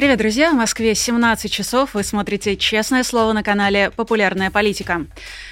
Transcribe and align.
Привет, 0.00 0.16
друзья! 0.16 0.50
В 0.52 0.54
Москве 0.54 0.94
17 0.94 1.52
часов. 1.52 1.92
Вы 1.92 2.04
смотрите 2.04 2.56
«Честное 2.56 3.04
слово» 3.04 3.34
на 3.34 3.42
канале 3.42 3.90
«Популярная 3.90 4.50
политика». 4.50 5.04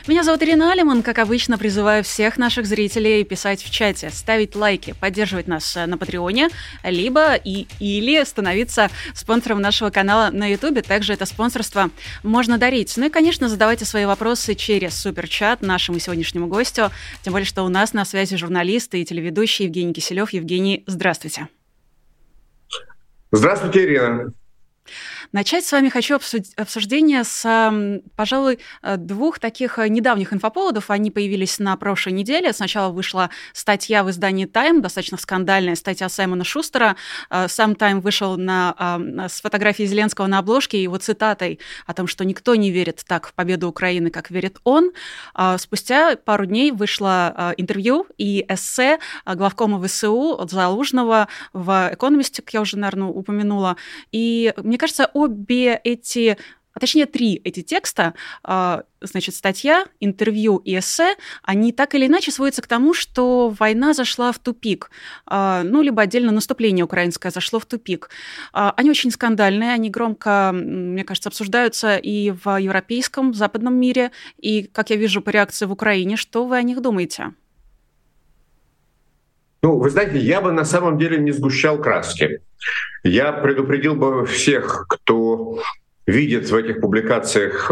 Меня 0.06 0.22
зовут 0.22 0.42
Ирина 0.42 0.72
Алиман. 0.72 1.02
Как 1.02 1.18
обычно, 1.18 1.58
призываю 1.58 2.02
всех 2.02 2.38
наших 2.38 2.64
зрителей 2.64 3.24
писать 3.24 3.62
в 3.62 3.70
чате, 3.70 4.08
ставить 4.08 4.56
лайки, 4.56 4.94
поддерживать 4.98 5.48
нас 5.48 5.76
э, 5.76 5.84
на 5.84 5.98
Патреоне, 5.98 6.48
либо 6.82 7.34
и, 7.34 7.66
или 7.78 8.24
становиться 8.24 8.90
спонсором 9.12 9.60
нашего 9.60 9.90
канала 9.90 10.30
на 10.32 10.46
Ютубе. 10.46 10.80
Также 10.80 11.12
это 11.12 11.26
спонсорство 11.26 11.90
можно 12.22 12.56
дарить. 12.56 12.96
Ну 12.96 13.04
и, 13.04 13.10
конечно, 13.10 13.50
задавайте 13.50 13.84
свои 13.84 14.06
вопросы 14.06 14.54
через 14.54 14.98
суперчат 14.98 15.60
нашему 15.60 15.98
сегодняшнему 15.98 16.46
гостю. 16.46 16.90
Тем 17.22 17.34
более, 17.34 17.44
что 17.44 17.64
у 17.64 17.68
нас 17.68 17.92
на 17.92 18.06
связи 18.06 18.38
журналисты 18.38 19.02
и 19.02 19.04
телеведущий 19.04 19.66
Евгений 19.66 19.92
Киселев. 19.92 20.32
Евгений, 20.32 20.84
здравствуйте. 20.86 21.48
Здравствуйте, 23.30 23.84
Ирина. 23.84 24.32
Начать 25.32 25.66
с 25.66 25.72
вами 25.72 25.90
хочу 25.90 26.18
обсуждение 26.56 27.22
с, 27.22 27.70
пожалуй, 28.16 28.60
э, 28.82 28.96
двух 28.96 29.38
таких 29.38 29.78
э, 29.78 29.88
недавних 29.88 30.32
инфоповодов. 30.32 30.90
Они 30.90 31.10
появились 31.10 31.58
на 31.58 31.76
прошлой 31.76 32.12
неделе. 32.12 32.50
Сначала 32.54 32.90
вышла 32.90 33.28
статья 33.52 34.04
в 34.04 34.10
издании 34.10 34.46
Time, 34.46 34.80
достаточно 34.80 35.18
скандальная 35.18 35.74
статья 35.74 36.08
Саймона 36.08 36.44
Шустера. 36.44 36.96
Э, 37.28 37.46
сам 37.48 37.72
Time 37.72 38.00
вышел 38.00 38.38
на, 38.38 38.74
с 39.28 39.42
фотографией 39.42 39.86
Зеленского 39.86 40.26
на 40.26 40.38
обложке 40.38 40.78
и 40.78 40.82
его 40.82 40.96
цитатой 40.96 41.60
о 41.84 41.92
том, 41.92 42.06
что 42.06 42.24
никто 42.24 42.54
не 42.54 42.70
верит 42.70 43.04
так 43.06 43.28
в 43.28 43.34
победу 43.34 43.68
Украины, 43.68 44.10
как 44.10 44.30
верит 44.30 44.58
он. 44.64 44.92
Спустя 45.58 46.16
пару 46.16 46.46
дней 46.46 46.70
вышло 46.72 47.54
интервью 47.56 48.06
и 48.16 48.44
эссе 48.48 48.98
главкома 49.26 49.86
ВСУ 49.86 50.40
Залужного 50.48 51.28
в 51.52 51.90
«Экономисте», 51.92 52.42
как 52.42 52.54
я 52.54 52.60
уже, 52.62 52.78
наверное, 52.78 53.08
упомянула. 53.08 53.76
И 54.12 54.54
мне 54.56 54.78
кажется, 54.78 55.10
обе 55.18 55.80
эти 55.84 56.36
а 56.78 56.80
точнее 56.80 57.06
три 57.06 57.40
эти 57.42 57.62
текста, 57.62 58.14
а, 58.44 58.84
значит, 59.00 59.34
статья, 59.34 59.86
интервью 59.98 60.58
и 60.58 60.78
эссе, 60.78 61.16
они 61.42 61.72
так 61.72 61.96
или 61.96 62.06
иначе 62.06 62.30
сводятся 62.30 62.62
к 62.62 62.68
тому, 62.68 62.94
что 62.94 63.48
война 63.58 63.94
зашла 63.94 64.30
в 64.30 64.38
тупик, 64.38 64.92
а, 65.26 65.64
ну, 65.64 65.82
либо 65.82 66.02
отдельно 66.02 66.30
наступление 66.30 66.84
украинское 66.84 67.32
зашло 67.32 67.58
в 67.58 67.66
тупик. 67.66 68.10
А, 68.52 68.72
они 68.76 68.90
очень 68.90 69.10
скандальные, 69.10 69.72
они 69.72 69.90
громко, 69.90 70.52
мне 70.54 71.02
кажется, 71.02 71.30
обсуждаются 71.30 71.96
и 71.96 72.30
в 72.30 72.60
европейском, 72.60 73.34
западном 73.34 73.74
мире, 73.74 74.12
и, 74.36 74.62
как 74.62 74.90
я 74.90 74.96
вижу 74.96 75.20
по 75.20 75.30
реакции 75.30 75.66
в 75.66 75.72
Украине, 75.72 76.16
что 76.16 76.46
вы 76.46 76.58
о 76.58 76.62
них 76.62 76.80
думаете? 76.80 77.32
Ну, 79.68 79.76
вы 79.76 79.90
знаете, 79.90 80.16
я 80.16 80.40
бы 80.40 80.50
на 80.50 80.64
самом 80.64 80.96
деле 80.96 81.18
не 81.18 81.30
сгущал 81.30 81.78
краски. 81.78 82.40
Я 83.04 83.32
предупредил 83.32 83.94
бы 83.96 84.24
всех, 84.24 84.86
кто 84.88 85.58
видит 86.06 86.50
в 86.50 86.56
этих 86.56 86.80
публикациях 86.80 87.70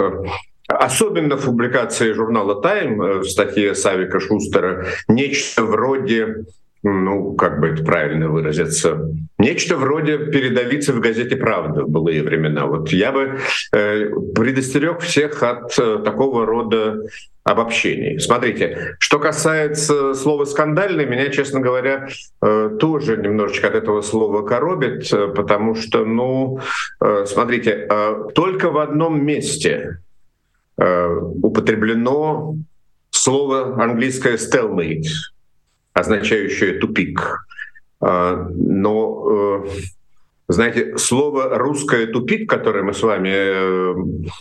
особенно 0.69 1.37
в 1.37 1.45
публикации 1.47 2.13
журнала 2.13 2.61
«Тайм» 2.61 2.99
в 2.99 3.25
статье 3.25 3.75
Савика 3.75 4.21
Шустера, 4.21 4.85
нечто 5.09 5.65
вроде 5.65 6.45
ну, 6.83 7.35
как 7.35 7.61
бы 7.61 7.69
это 7.69 7.83
правильно 7.83 8.29
выразиться, 8.29 9.11
нечто 9.39 9.77
вроде 9.77 10.19
передовицы 10.19 10.93
в 10.93 11.01
газете 11.01 11.37
«Правда» 11.37 11.85
в 11.85 11.89
былые 11.89 12.23
времена. 12.23 12.67
Вот 12.67 12.91
я 12.91 13.11
бы 13.11 13.39
э, 13.73 14.11
предостерег 14.35 15.01
всех 15.01 15.43
от 15.43 15.79
э, 15.79 15.99
такого 16.05 16.45
рода 16.45 17.05
обобщений. 17.47 18.19
Смотрите, 18.19 18.97
что 18.99 19.21
касается 19.21 20.15
слова 20.15 20.45
«скандальный», 20.47 21.07
меня, 21.07 21.31
честно 21.31 21.61
говоря, 21.61 22.09
э, 22.43 22.77
тоже 22.81 23.17
немножечко 23.17 23.69
от 23.69 23.77
этого 23.77 24.03
слова 24.03 24.43
коробит, 24.43 25.13
э, 25.13 25.29
потому 25.29 25.77
что, 25.77 26.05
ну, 26.05 26.59
э, 27.01 27.25
смотрите, 27.27 27.89
только 28.35 28.71
в 28.71 28.79
одном 28.79 29.25
месте 29.25 29.99
употреблено 30.77 32.57
слово 33.11 33.83
английское 33.83 34.37
«stalemate», 34.37 35.07
означающее 35.95 36.79
тупик. 36.81 37.47
Но, 38.01 39.65
знаете, 40.49 40.99
слово 40.99 41.57
русское 41.57 42.07
тупик, 42.07 42.51
которое 42.51 42.83
мы 42.83 42.93
с 42.93 43.03
вами 43.03 44.37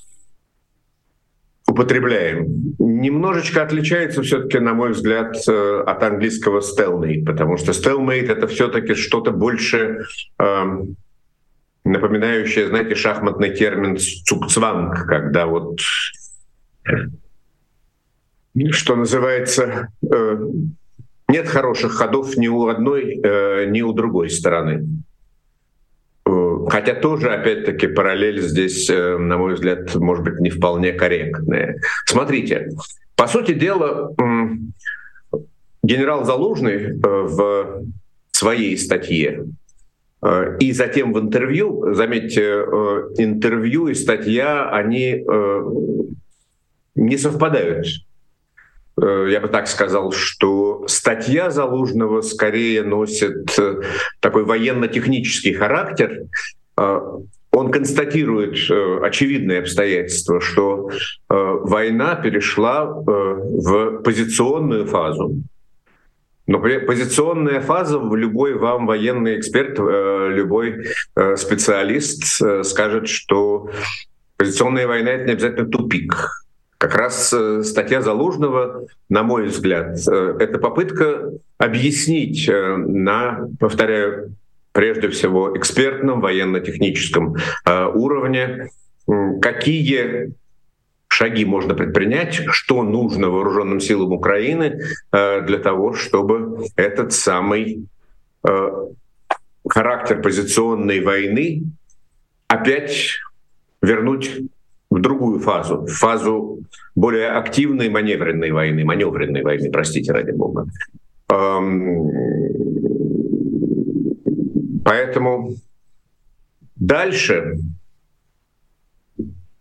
употребляем, 1.76 2.76
немножечко 2.80 3.62
отличается 3.62 4.22
все-таки, 4.22 4.60
на 4.60 4.74
мой 4.74 4.92
взгляд, 4.92 5.36
э, 5.48 5.84
от 5.86 6.04
английского 6.04 6.62
stalemate, 6.62 7.26
потому 7.26 7.58
что 7.58 7.74
stalemate 7.74 8.32
это 8.32 8.48
все-таки 8.48 8.96
что-то 8.96 9.32
больше 9.32 10.06
напоминающее, 11.84 12.68
знаете, 12.68 12.96
шахматный 12.96 13.54
термин 13.54 13.98
цукцванг, 13.98 15.06
когда 15.06 15.46
вот 15.46 15.80
что 18.72 18.96
называется 18.96 19.90
нет 21.28 21.48
хороших 21.48 21.94
ходов 21.94 22.38
ни 22.38 22.48
у 22.48 22.68
одной, 22.68 23.20
э, 23.24 23.66
ни 23.66 23.82
у 23.82 23.94
другой 23.94 24.30
стороны. 24.30 24.88
Э, 26.76 26.80
хотя 26.80 26.94
тоже, 26.94 27.34
опять-таки, 27.34 27.88
параллель 27.88 28.42
здесь, 28.42 28.90
э, 28.90 29.18
на 29.18 29.38
мой 29.38 29.54
взгляд, 29.54 29.96
может 29.96 30.24
быть, 30.24 30.40
не 30.40 30.50
вполне 30.50 30.94
корректная. 30.94 31.80
Смотрите, 32.06 32.70
по 33.16 33.28
сути 33.28 33.54
дела, 33.54 34.14
генерал 35.84 36.26
Залужный 36.26 37.00
в 37.00 37.84
своей 38.32 38.78
статье 38.78 39.46
и 40.60 40.72
затем 40.72 41.14
в 41.14 41.20
интервью, 41.20 41.94
заметьте, 41.94 42.42
интервью 43.18 43.88
и 43.88 43.94
статья, 43.94 44.70
они 44.70 45.24
не 46.96 47.18
совпадают 47.18 47.86
Э, 49.02 49.28
я 49.30 49.42
бы 49.42 49.48
так 49.48 49.68
сказал, 49.68 50.12
что 50.12 50.86
статья 50.88 51.50
Залужного 51.50 52.22
скорее 52.22 52.84
носит 52.84 53.58
э, 53.60 53.82
такой 54.20 54.46
военно-технический 54.46 55.54
характер. 55.54 56.24
Э, 56.78 57.00
он 57.52 57.72
констатирует 57.72 58.56
очевидное 59.02 59.62
обстоятельство, 59.62 60.42
что 60.42 60.90
война 61.30 62.16
перешла 62.16 62.84
в 62.84 64.02
позиционную 64.02 64.88
фазу. 64.88 65.38
Но 66.48 66.60
позиционная 66.60 67.62
фаза, 67.62 67.98
любой 67.98 68.56
вам 68.56 68.86
военный 68.86 69.40
эксперт, 69.40 69.80
любой 69.80 70.88
специалист 71.38 72.42
скажет, 72.66 73.08
что 73.08 73.70
позиционная 74.36 74.86
война— 74.86 75.12
это 75.14 75.28
не 75.28 75.32
обязательно 75.32 75.70
тупик 75.70 76.46
как 76.78 76.96
раз 76.96 77.34
э, 77.34 77.64
статья 77.64 78.02
Залужного, 78.02 78.86
на 79.10 79.24
мой 79.24 79.46
взгляд, 79.48 79.98
э, 80.08 80.38
это 80.40 80.60
попытка 80.60 81.32
объяснить 81.58 82.48
э, 82.48 82.76
на, 82.76 83.48
повторяю, 83.60 84.36
прежде 84.76 85.08
всего 85.08 85.58
экспертном, 85.58 86.20
военно-техническом 86.20 87.36
уровне, 87.66 88.68
какие 89.42 90.34
шаги 91.08 91.46
можно 91.46 91.74
предпринять, 91.74 92.42
что 92.50 92.84
нужно 92.84 93.30
вооруженным 93.30 93.80
силам 93.80 94.12
Украины 94.12 94.82
для 95.14 95.60
того, 95.60 95.94
чтобы 95.94 96.66
этот 96.76 97.14
самый 97.14 97.88
характер 99.68 100.22
позиционной 100.22 101.00
войны 101.00 101.64
опять 102.48 103.12
вернуть 103.82 104.42
в 104.90 105.00
другую 105.00 105.40
фазу, 105.40 105.86
в 105.86 105.92
фазу 105.92 106.60
более 106.96 107.30
активной 107.30 107.88
маневренной 107.88 108.52
войны, 108.52 108.84
маневренной 108.84 109.42
войны, 109.42 109.72
простите, 109.72 110.12
ради 110.12 110.32
бога. 110.32 110.68
Поэтому 114.86 115.56
дальше 116.78 117.58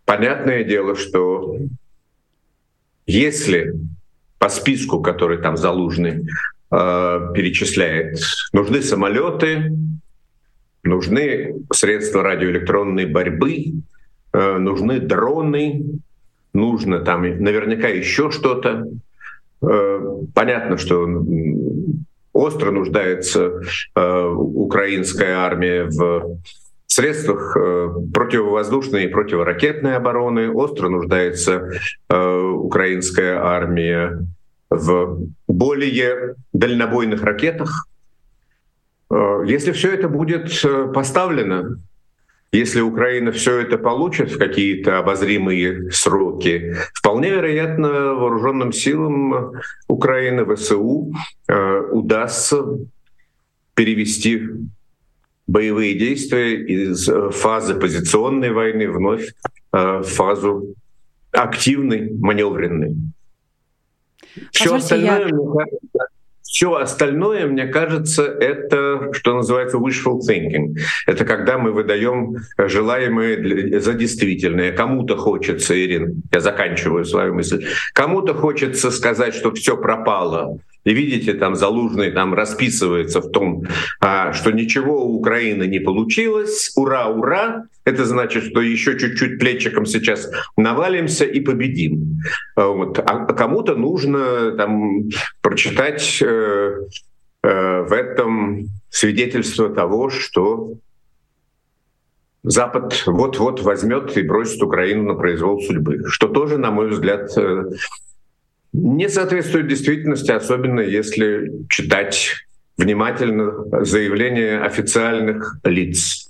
понятное 0.05 0.63
дело, 0.63 0.95
что 0.95 1.57
если 3.05 3.73
по 4.39 4.47
списку, 4.47 5.01
который 5.01 5.41
там 5.41 5.57
Залужный 5.57 6.21
э, 6.71 7.31
перечисляет, 7.33 8.19
нужны 8.53 8.81
самолеты, 8.81 9.73
нужны 10.83 11.55
средства 11.73 12.23
радиоэлектронной 12.23 13.07
борьбы, 13.07 13.81
Э, 14.35 14.57
нужны 14.57 14.99
дроны, 14.99 15.85
нужно 16.51 16.99
там 16.99 17.21
наверняка 17.21 17.87
еще 17.87 18.31
что-то. 18.31 18.85
Э, 19.61 20.17
понятно, 20.33 20.77
что 20.77 21.07
остро 22.35 22.69
нуждается 22.71 23.61
э, 23.95 24.25
украинская 24.27 25.37
армия 25.37 25.85
в 25.85 26.37
средствах 26.87 27.57
э, 27.57 27.89
противовоздушной 28.13 29.05
и 29.05 29.07
противоракетной 29.07 29.95
обороны. 29.95 30.51
Остро 30.51 30.89
нуждается 30.89 31.71
э, 32.09 32.39
украинская 32.39 33.41
армия 33.41 34.25
в 34.69 35.19
более 35.47 36.35
дальнобойных 36.53 37.23
ракетах. 37.23 37.87
Э, 39.09 39.43
если 39.45 39.71
все 39.71 39.93
это 39.93 40.09
будет 40.09 40.51
поставлено, 40.93 41.77
если 42.51 42.81
Украина 42.81 43.31
все 43.31 43.59
это 43.59 43.77
получит 43.77 44.31
в 44.31 44.37
какие-то 44.37 44.99
обозримые 44.99 45.91
сроки, 45.91 46.75
вполне 46.93 47.29
вероятно, 47.31 48.13
вооруженным 48.13 48.71
силам 48.71 49.53
Украины, 49.87 50.45
ВСУ, 50.55 51.13
удастся 51.91 52.63
перевести 53.75 54.41
боевые 55.47 55.93
действия 55.97 56.55
из 56.55 57.07
э, 57.07 57.29
фазы 57.29 57.75
позиционной 57.75 58.51
войны 58.51 58.89
вновь 58.89 59.33
э, 59.71 59.99
в 59.99 60.03
фазу 60.03 60.75
активной, 61.31 62.11
маневренной. 62.11 62.95
Все 64.51 64.75
остальное, 64.75 65.27
я... 65.27 66.05
Все 66.55 66.73
остальное, 66.75 67.47
мне 67.47 67.67
кажется, 67.67 68.23
это, 68.23 69.11
что 69.11 69.35
называется, 69.35 69.75
wishful 69.75 70.19
thinking. 70.25 70.77
Это 71.05 71.25
когда 71.25 71.57
мы 71.57 71.73
выдаем 71.73 72.37
желаемое 72.57 73.81
за 73.81 73.91
действительное. 73.91 74.71
Кому-то 74.71 75.17
хочется, 75.17 75.77
Ирин, 75.77 76.23
я 76.31 76.39
заканчиваю 76.39 77.03
свою 77.03 77.33
мысль, 77.33 77.65
кому-то 77.93 78.33
хочется 78.33 78.89
сказать, 78.89 79.35
что 79.35 79.51
все 79.53 79.75
пропало, 79.75 80.59
и 80.85 80.93
видите, 80.93 81.33
там 81.33 81.55
Залужный 81.55 82.11
там 82.11 82.33
расписывается 82.33 83.19
в 83.19 83.31
том, 83.31 83.63
а, 83.99 84.33
что 84.33 84.51
ничего 84.51 85.03
у 85.03 85.17
Украины 85.17 85.65
не 85.65 85.79
получилось, 85.79 86.71
ура, 86.75 87.07
ура. 87.07 87.65
Это 87.83 88.05
значит, 88.05 88.43
что 88.45 88.61
еще 88.61 88.97
чуть-чуть 88.97 89.39
плечиком 89.39 89.85
сейчас 89.85 90.31
навалимся 90.55 91.25
и 91.25 91.41
победим. 91.41 92.19
А, 92.55 92.67
вот. 92.67 92.99
А 92.99 93.25
кому-то 93.25 93.75
нужно 93.75 94.51
там 94.51 95.09
прочитать 95.41 96.19
э, 96.21 96.75
э, 97.43 97.81
в 97.81 97.91
этом 97.91 98.67
свидетельство 98.89 99.69
того, 99.69 100.09
что 100.09 100.73
Запад 102.43 103.03
вот-вот 103.07 103.63
возьмет 103.63 104.15
и 104.17 104.21
бросит 104.21 104.61
Украину 104.61 105.03
на 105.03 105.15
произвол 105.15 105.59
судьбы, 105.61 106.03
что 106.09 106.27
тоже, 106.27 106.59
на 106.59 106.69
мой 106.69 106.89
взгляд, 106.89 107.35
э, 107.37 107.71
не 108.75 109.09
соответствует 109.09 109.67
действительности, 109.67 110.31
особенно 110.31 110.81
если 110.81 111.51
читать 111.69 112.35
внимательно 112.77 113.85
заявления 113.85 114.59
официальных 114.59 115.59
лиц, 115.63 116.29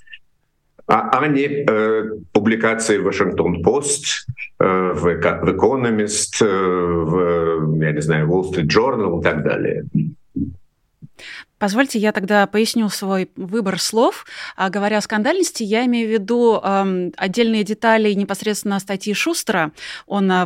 а, 0.87 1.09
а 1.19 1.27
не 1.27 1.47
э, 1.47 2.09
публикации 2.31 2.99
Вашингтон-Пост, 2.99 4.27
э, 4.59 4.91
в, 4.93 5.01
в 5.01 5.49
Economist, 5.49 6.45
э, 6.45 6.47
в, 6.47 7.81
я 7.81 7.91
не 7.91 8.01
знаю, 8.01 8.27
Wall 8.27 8.51
Street 8.51 8.67
Journal 8.67 9.19
и 9.19 9.23
так 9.23 9.43
далее. 9.43 9.85
Позвольте, 11.57 11.99
я 11.99 12.11
тогда 12.11 12.45
поясню 12.47 12.89
свой 12.89 13.31
выбор 13.35 13.79
слов. 13.79 14.25
А, 14.57 14.69
говоря 14.69 14.97
о 14.97 15.01
скандальности, 15.01 15.63
я 15.63 15.85
имею 15.85 16.09
в 16.09 16.11
виду 16.11 16.59
э, 16.61 17.11
отдельные 17.15 17.63
детали 17.63 18.11
непосредственно 18.13 18.79
статьи 18.79 19.13
Шустера. 19.13 19.71
Он 20.05 20.29
э, 20.31 20.45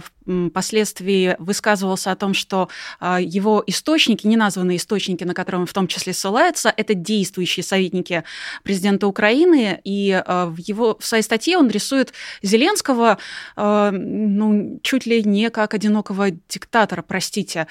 впоследствии 0.50 1.36
высказывался 1.40 2.12
о 2.12 2.16
том, 2.16 2.34
что 2.34 2.70
э, 3.02 3.18
его 3.22 3.64
источники, 3.68 4.28
неназванные 4.28 4.78
источники, 4.78 5.24
на 5.24 5.34
которые 5.34 5.62
он 5.62 5.68
в 5.68 5.74
том 5.74 5.88
числе 5.88 6.14
ссылается, 6.14 6.74
это 6.76 6.94
действующие 6.94 7.64
советники 7.64 8.24
президента 8.64 9.08
Украины. 9.08 9.82
И 9.84 10.12
э, 10.12 10.46
в, 10.46 10.58
его, 10.58 10.98
в 11.00 11.06
своей 11.06 11.24
статье 11.24 11.58
он 11.58 11.70
рисует 11.70 12.14
Зеленского 12.42 13.18
э, 13.58 13.92
ну, 13.92 14.80
чуть 14.84 15.06
ли 15.06 15.24
не 15.24 15.50
как 15.50 15.74
одинокого 15.74 16.32
диктатора, 16.32 17.02
простите, 17.02 17.68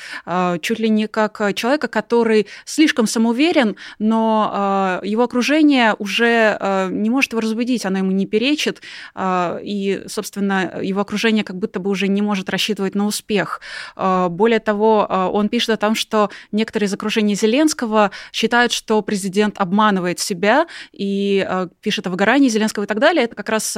чуть 0.60 0.78
ли 0.78 0.88
не 0.88 1.06
как 1.06 1.54
человека, 1.54 1.88
который 1.88 2.46
слишком 2.64 3.06
самоуверен 3.06 3.38
уверен, 3.38 3.76
но 3.98 5.00
его 5.04 5.22
окружение 5.22 5.94
уже 5.98 6.58
не 6.90 7.10
может 7.10 7.32
его 7.32 7.40
разбудить, 7.40 7.86
оно 7.86 7.98
ему 7.98 8.10
не 8.10 8.26
перечит, 8.26 8.82
и, 9.18 10.02
собственно, 10.06 10.80
его 10.82 11.00
окружение 11.00 11.44
как 11.44 11.56
будто 11.56 11.80
бы 11.80 11.90
уже 11.90 12.08
не 12.08 12.22
может 12.22 12.47
рассчитывать 12.48 12.94
на 12.94 13.06
успех. 13.06 13.60
Э, 13.96 14.28
более 14.30 14.60
того, 14.60 15.06
э, 15.08 15.24
он 15.32 15.48
пишет 15.48 15.70
о 15.70 15.76
том, 15.76 15.94
что 15.94 16.30
некоторые 16.52 16.86
из 16.86 16.94
окружения 16.94 17.34
Зеленского 17.34 18.10
считают, 18.32 18.72
что 18.72 19.00
президент 19.02 19.60
обманывает 19.60 20.18
себя, 20.20 20.66
и 20.92 21.46
э, 21.48 21.68
пишет 21.80 22.06
о 22.06 22.10
выгорании 22.10 22.48
Зеленского 22.48 22.84
и 22.84 22.86
так 22.86 22.98
далее. 22.98 23.24
Это 23.24 23.34
как 23.34 23.48
раз 23.48 23.76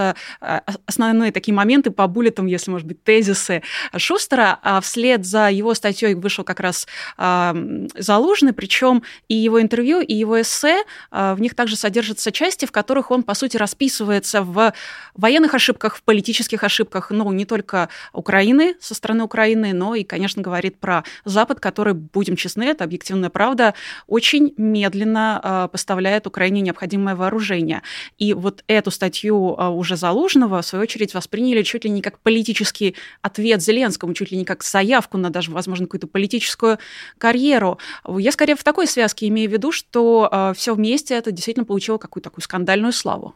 основные 0.86 1.32
такие 1.32 1.54
моменты 1.54 1.90
по 1.90 2.06
буллетам, 2.06 2.46
если, 2.46 2.70
может 2.70 2.86
быть, 2.86 3.02
тезисы 3.04 3.62
Шустера. 3.96 4.58
А 4.62 4.80
вслед 4.80 5.26
за 5.26 5.50
его 5.50 5.74
статьей 5.74 6.14
вышел 6.14 6.44
как 6.44 6.60
раз 6.60 6.86
Залужный, 7.16 8.52
причем 8.52 9.02
и 9.28 9.34
его 9.34 9.60
интервью, 9.60 10.00
и 10.00 10.14
его 10.14 10.40
эссе, 10.40 10.84
в 11.10 11.36
них 11.38 11.54
также 11.54 11.76
содержатся 11.76 12.32
части, 12.32 12.66
в 12.66 12.72
которых 12.72 13.10
он, 13.10 13.22
по 13.22 13.34
сути, 13.34 13.56
расписывается 13.56 14.42
в 14.42 14.72
военных 15.14 15.54
ошибках, 15.54 15.96
в 15.96 16.02
политических 16.02 16.62
ошибках, 16.64 17.10
ну, 17.10 17.30
не 17.32 17.44
только 17.44 17.88
Украины, 18.12 18.59
со 18.80 18.94
стороны 18.94 19.24
Украины, 19.24 19.72
но 19.72 19.94
и, 19.94 20.04
конечно, 20.04 20.42
говорит 20.42 20.78
про 20.78 21.04
Запад, 21.24 21.60
который, 21.60 21.94
будем 21.94 22.36
честны, 22.36 22.64
это 22.64 22.84
объективная 22.84 23.30
правда, 23.30 23.74
очень 24.06 24.54
медленно 24.56 25.40
а, 25.42 25.68
поставляет 25.68 26.26
Украине 26.26 26.60
необходимое 26.60 27.14
вооружение. 27.14 27.82
И 28.18 28.34
вот 28.34 28.64
эту 28.66 28.90
статью 28.90 29.54
а, 29.58 29.70
уже 29.70 29.96
Залужного, 29.96 30.62
в 30.62 30.66
свою 30.66 30.82
очередь, 30.82 31.14
восприняли 31.14 31.62
чуть 31.62 31.84
ли 31.84 31.90
не 31.90 32.02
как 32.02 32.18
политический 32.20 32.96
ответ 33.22 33.62
Зеленскому, 33.62 34.14
чуть 34.14 34.32
ли 34.32 34.38
не 34.38 34.44
как 34.44 34.62
заявку 34.62 35.18
на 35.18 35.30
даже, 35.30 35.50
возможно, 35.50 35.86
какую-то 35.86 36.06
политическую 36.06 36.78
карьеру. 37.18 37.78
Я 38.06 38.32
скорее 38.32 38.54
в 38.54 38.64
такой 38.64 38.86
связке 38.86 39.28
имея 39.28 39.48
в 39.48 39.52
виду, 39.52 39.72
что 39.72 40.28
а, 40.30 40.52
все 40.52 40.74
вместе 40.74 41.14
это 41.14 41.32
действительно 41.32 41.66
получило 41.66 41.98
какую-то 41.98 42.30
такую 42.30 42.42
скандальную 42.42 42.92
славу. 42.92 43.34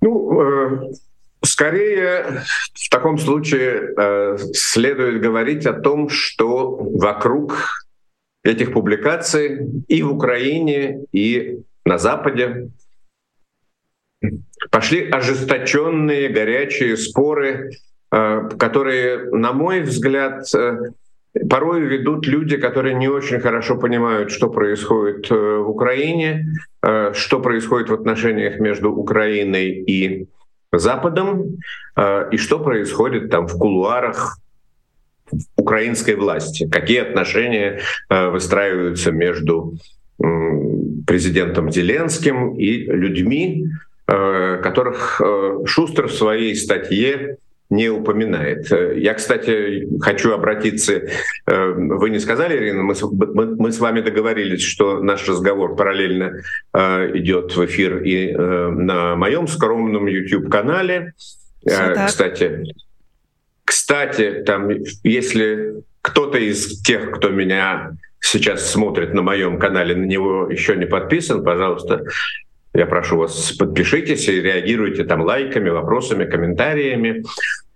Ну, 0.00 0.40
э, 0.40 0.92
скорее 1.42 2.42
в 2.74 2.88
таком 2.90 3.18
случае 3.18 3.94
э, 3.96 4.38
следует 4.52 5.20
говорить 5.20 5.66
о 5.66 5.72
том, 5.72 6.08
что 6.08 6.76
вокруг 6.76 7.84
этих 8.44 8.72
публикаций 8.72 9.60
и 9.88 10.02
в 10.02 10.12
Украине, 10.12 11.04
и 11.12 11.60
на 11.84 11.98
Западе 11.98 12.70
пошли 14.70 15.08
ожесточенные, 15.10 16.28
горячие 16.28 16.96
споры, 16.96 17.70
э, 18.10 18.48
которые, 18.58 19.30
на 19.30 19.52
мой 19.52 19.80
взгляд, 19.80 20.52
э, 20.54 20.92
порой 21.48 21.82
ведут 21.82 22.26
люди, 22.26 22.56
которые 22.56 22.94
не 22.94 23.08
очень 23.08 23.40
хорошо 23.40 23.76
понимают, 23.76 24.30
что 24.30 24.50
происходит 24.50 25.30
э, 25.30 25.34
в 25.34 25.68
Украине, 25.70 26.46
э, 26.82 27.12
что 27.14 27.40
происходит 27.40 27.90
в 27.90 27.94
отношениях 27.94 28.58
между 28.58 28.92
Украиной 28.92 29.70
и 29.70 30.28
Западом, 30.72 31.58
э, 31.96 32.28
и 32.32 32.36
что 32.36 32.58
происходит 32.58 33.30
там 33.30 33.46
в 33.46 33.58
кулуарах 33.58 34.38
украинской 35.56 36.14
власти, 36.14 36.68
какие 36.70 37.00
отношения 37.00 37.80
выстраиваются 38.08 39.12
между 39.12 39.74
президентом 41.06 41.70
Зеленским 41.70 42.54
и 42.54 42.84
людьми, 42.86 43.66
которых 44.06 45.20
Шустер 45.66 46.08
в 46.08 46.14
своей 46.14 46.56
статье 46.56 47.36
не 47.70 47.88
упоминает. 47.88 48.70
Я, 48.96 49.14
кстати, 49.14 49.86
хочу 50.00 50.32
обратиться, 50.32 51.02
э, 51.46 51.72
вы 51.74 52.10
не 52.10 52.18
сказали, 52.18 52.56
Ирина, 52.56 52.82
мы, 52.82 52.94
мы, 53.12 53.56
мы 53.56 53.72
с 53.72 53.78
вами 53.78 54.00
договорились, 54.00 54.62
что 54.62 55.02
наш 55.02 55.28
разговор 55.28 55.76
параллельно 55.76 56.40
э, 56.72 57.10
идет 57.14 57.54
в 57.54 57.64
эфир 57.66 58.02
и 58.02 58.32
э, 58.32 58.68
на 58.70 59.16
моем 59.16 59.46
скромном 59.46 60.06
YouTube-канале. 60.06 61.12
Кстати, 62.06 62.64
кстати, 63.64 64.44
там, 64.46 64.70
если 65.02 65.82
кто-то 66.00 66.38
из 66.38 66.80
тех, 66.82 67.10
кто 67.10 67.28
меня 67.28 67.92
сейчас 68.20 68.70
смотрит 68.70 69.12
на 69.12 69.20
моем 69.20 69.58
канале, 69.58 69.94
на 69.94 70.04
него 70.04 70.48
еще 70.50 70.74
не 70.76 70.86
подписан, 70.86 71.44
пожалуйста, 71.44 72.04
я 72.78 72.86
прошу 72.86 73.16
вас, 73.16 73.52
подпишитесь 73.52 74.28
и 74.28 74.40
реагируйте 74.40 75.04
там 75.04 75.22
лайками, 75.22 75.68
вопросами, 75.70 76.24
комментариями. 76.24 77.24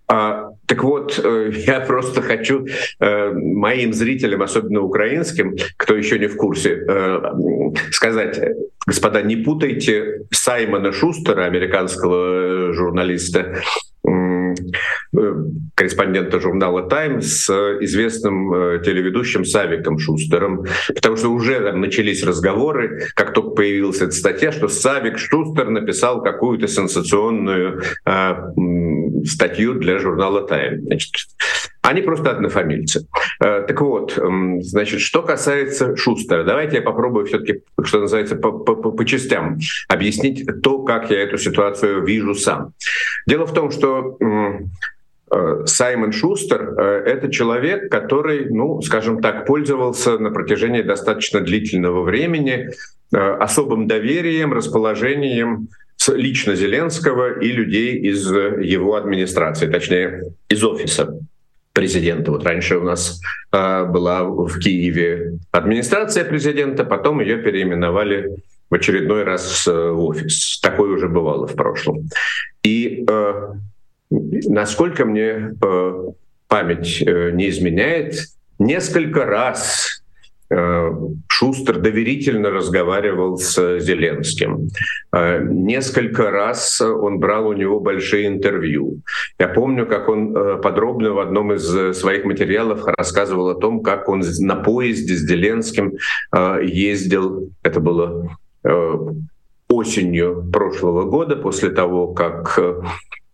А, 0.07 0.51
так 0.67 0.85
вот, 0.85 1.21
э, 1.23 1.51
я 1.67 1.81
просто 1.81 2.23
хочу 2.23 2.67
э, 3.01 3.33
моим 3.33 3.93
зрителям, 3.93 4.43
особенно 4.43 4.83
украинским, 4.83 5.57
кто 5.77 5.97
еще 5.97 6.19
не 6.19 6.29
в 6.29 6.37
курсе, 6.37 6.85
э, 6.89 7.21
сказать, 7.91 8.41
господа, 8.87 9.23
не 9.23 9.37
путайте 9.37 10.23
Саймона 10.31 10.93
Шустера, 10.93 11.47
американского 11.47 12.73
журналиста, 12.73 13.57
корреспондента 15.75 16.41
журнала 16.41 16.89
«Тайм» 16.89 17.21
с 17.21 17.49
известным 17.81 18.53
э, 18.53 18.83
телеведущим 18.85 19.45
Савиком 19.45 19.99
Шустером, 19.99 20.65
потому 20.89 21.17
что 21.17 21.29
уже 21.29 21.61
там 21.61 21.81
начались 21.81 22.25
разговоры, 22.25 23.09
как 23.15 23.33
только 23.33 23.51
появилась 23.51 24.01
эта 24.01 24.13
статья, 24.13 24.53
что 24.53 24.69
Савик 24.69 25.19
Шустер 25.19 25.71
написал 25.71 26.23
какую-то 26.23 26.69
сенсационную 26.69 27.83
э, 28.05 28.35
статью 29.25 29.75
для 29.75 29.99
журнала 29.99 30.47
«Тайм». 30.47 30.83
Значит, 30.83 31.13
они 31.83 32.01
просто 32.03 32.31
однофамильцы. 32.31 33.07
Э, 33.41 33.65
так 33.67 33.81
вот, 33.81 34.19
значит, 34.61 35.01
что 35.01 35.23
касается 35.23 35.97
Шустера, 35.97 36.45
давайте 36.45 36.77
я 36.77 36.83
попробую 36.83 37.27
все-таки, 37.27 37.63
что 37.83 38.01
называется, 38.01 38.37
по, 38.37 38.53
по, 38.53 38.75
по 38.75 39.05
частям 39.05 39.59
объяснить 39.89 40.47
то, 40.63 40.83
как 40.83 41.11
я 41.11 41.23
эту 41.23 41.39
ситуацию 41.39 42.05
вижу 42.05 42.35
сам. 42.35 42.73
Дело 43.27 43.47
в 43.47 43.53
том, 43.53 43.71
что 43.71 44.17
э, 45.31 45.65
Саймон 45.67 46.13
Шустер 46.13 46.63
э,— 46.63 47.03
это 47.07 47.31
человек, 47.31 47.91
который, 47.91 48.47
ну, 48.49 48.81
скажем 48.83 49.21
так, 49.21 49.45
пользовался 49.47 50.19
на 50.19 50.31
протяжении 50.31 50.83
достаточно 50.83 51.41
длительного 51.41 52.03
времени 52.03 52.71
особым 53.15 53.89
доверием, 53.89 54.55
расположением 54.55 55.69
лично 56.09 56.55
Зеленского 56.55 57.41
и 57.41 57.53
людей 57.53 57.99
из 57.99 58.31
его 58.31 58.97
администрации, 58.97 59.67
точнее, 59.71 60.23
из 60.49 60.63
офиса 60.65 61.19
президента. 61.73 62.31
Вот 62.31 62.45
раньше 62.45 62.77
у 62.77 62.83
нас 62.83 63.21
э, 63.53 63.85
была 63.85 64.25
в 64.25 64.59
Киеве 64.59 65.39
администрация 65.51 66.25
президента, 66.25 66.85
потом 66.85 67.21
ее 67.21 67.39
переименовали 67.39 68.31
в 68.69 68.75
очередной 68.75 69.25
раз 69.25 69.67
в 69.67 70.05
офис. 70.05 70.61
Такое 70.61 70.93
уже 70.93 71.09
бывало 71.09 71.47
в 71.47 71.55
прошлом. 71.55 72.09
И 72.63 73.05
э, 73.09 73.55
насколько 74.11 75.05
мне 75.05 75.55
э, 75.63 76.09
память 76.49 77.03
э, 77.03 77.31
не 77.33 77.49
изменяет, 77.49 78.17
несколько 78.59 79.25
раз 79.25 80.02
Э, 80.02 80.02
Шустер 81.29 81.79
доверительно 81.79 82.51
разговаривал 82.51 83.39
с 83.39 83.79
Зеленским. 83.79 84.69
Э, 85.13 85.43
несколько 85.43 86.31
раз 86.31 86.81
он 86.81 87.19
брал 87.19 87.49
у 87.49 87.53
него 87.53 87.81
большие 87.81 88.27
интервью. 88.27 89.01
Я 89.39 89.49
помню, 89.49 89.87
как 89.87 90.09
он 90.09 90.37
э, 90.37 90.57
подробно 90.59 91.13
в 91.13 91.19
одном 91.19 91.53
из 91.53 91.97
своих 91.99 92.25
материалов 92.25 92.85
рассказывал 92.85 93.49
о 93.49 93.55
том, 93.55 93.83
как 93.83 94.09
он 94.09 94.23
на 94.41 94.57
поезде 94.57 95.15
с 95.15 95.27
Зеленским 95.27 95.95
ездил. 96.63 97.51
Это 97.63 97.81
было 97.81 98.37
осенью 99.69 100.49
прошлого 100.53 101.05
года, 101.05 101.37
после 101.37 101.71
того, 101.71 102.09
как 102.09 102.59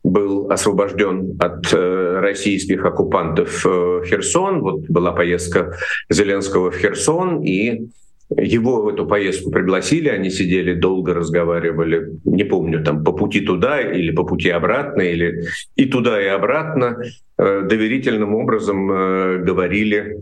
был 0.08 0.50
освобожден 0.50 1.36
от 1.38 1.72
э, 1.72 2.20
российских 2.20 2.84
оккупантов 2.84 3.64
э, 3.66 4.02
Херсон. 4.06 4.60
Вот 4.60 4.88
была 4.88 5.12
поездка 5.12 5.76
Зеленского 6.08 6.70
в 6.70 6.76
Херсон, 6.76 7.42
и 7.42 7.88
его 8.36 8.82
в 8.82 8.88
эту 8.88 9.06
поездку 9.06 9.50
пригласили, 9.50 10.08
они 10.08 10.30
сидели, 10.30 10.74
долго 10.74 11.14
разговаривали, 11.14 12.10
не 12.24 12.44
помню, 12.44 12.84
там 12.84 13.02
по 13.02 13.12
пути 13.12 13.40
туда 13.40 13.80
или 13.80 14.10
по 14.10 14.24
пути 14.24 14.50
обратно, 14.50 15.00
или 15.00 15.44
и 15.76 15.86
туда, 15.86 16.22
и 16.22 16.26
обратно, 16.26 17.02
э, 17.38 17.62
доверительным 17.62 18.34
образом 18.34 18.90
э, 18.90 19.38
говорили 19.38 20.20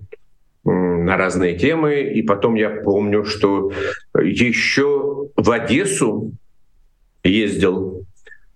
на 0.65 1.17
разные 1.17 1.57
темы. 1.57 2.01
И 2.03 2.23
потом 2.23 2.57
я 2.57 2.71
помню, 2.71 3.25
что 3.25 3.71
еще 4.21 5.29
в 5.37 5.51
Одессу 5.51 6.33
ездил 7.23 8.05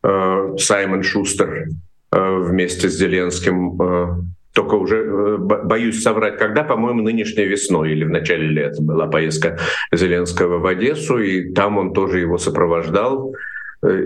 Саймон 0.03 1.03
Шустер 1.03 1.69
э, 2.13 2.37
вместе 2.39 2.89
с 2.89 2.97
Зеленским 2.97 3.81
э, 3.81 4.07
только 4.53 4.75
уже 4.75 5.37
боюсь 5.39 6.03
соврать, 6.03 6.39
когда, 6.39 6.65
по-моему, 6.65 7.03
нынешней 7.03 7.45
весной 7.45 7.93
или 7.93 8.05
в 8.05 8.11
начале 8.11 8.49
лета 8.49 8.83
была 8.83 9.07
поездка 9.07 9.59
Зеленского 9.93 10.59
в 10.59 10.67
Одессу, 10.67 11.19
и 11.19 11.53
там 11.53 11.79
он 11.79 11.93
тоже 11.93 12.19
его 12.19 12.37
сопровождал 12.37 13.33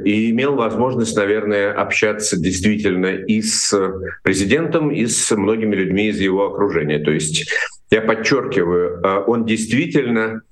и 0.04 0.30
имел 0.30 0.54
возможность, 0.54 1.16
наверное, 1.16 1.72
общаться 1.72 2.38
действительно 2.38 3.06
и 3.06 3.40
с 3.40 3.74
президентом, 4.22 4.90
и 4.90 5.06
с 5.06 5.34
многими 5.34 5.74
людьми 5.74 6.08
из 6.08 6.20
его 6.20 6.46
окружения. 6.46 6.98
То 6.98 7.10
есть 7.10 7.50
я 7.90 8.02
подчеркиваю, 8.02 9.00
он 9.26 9.46
действительно 9.46 10.42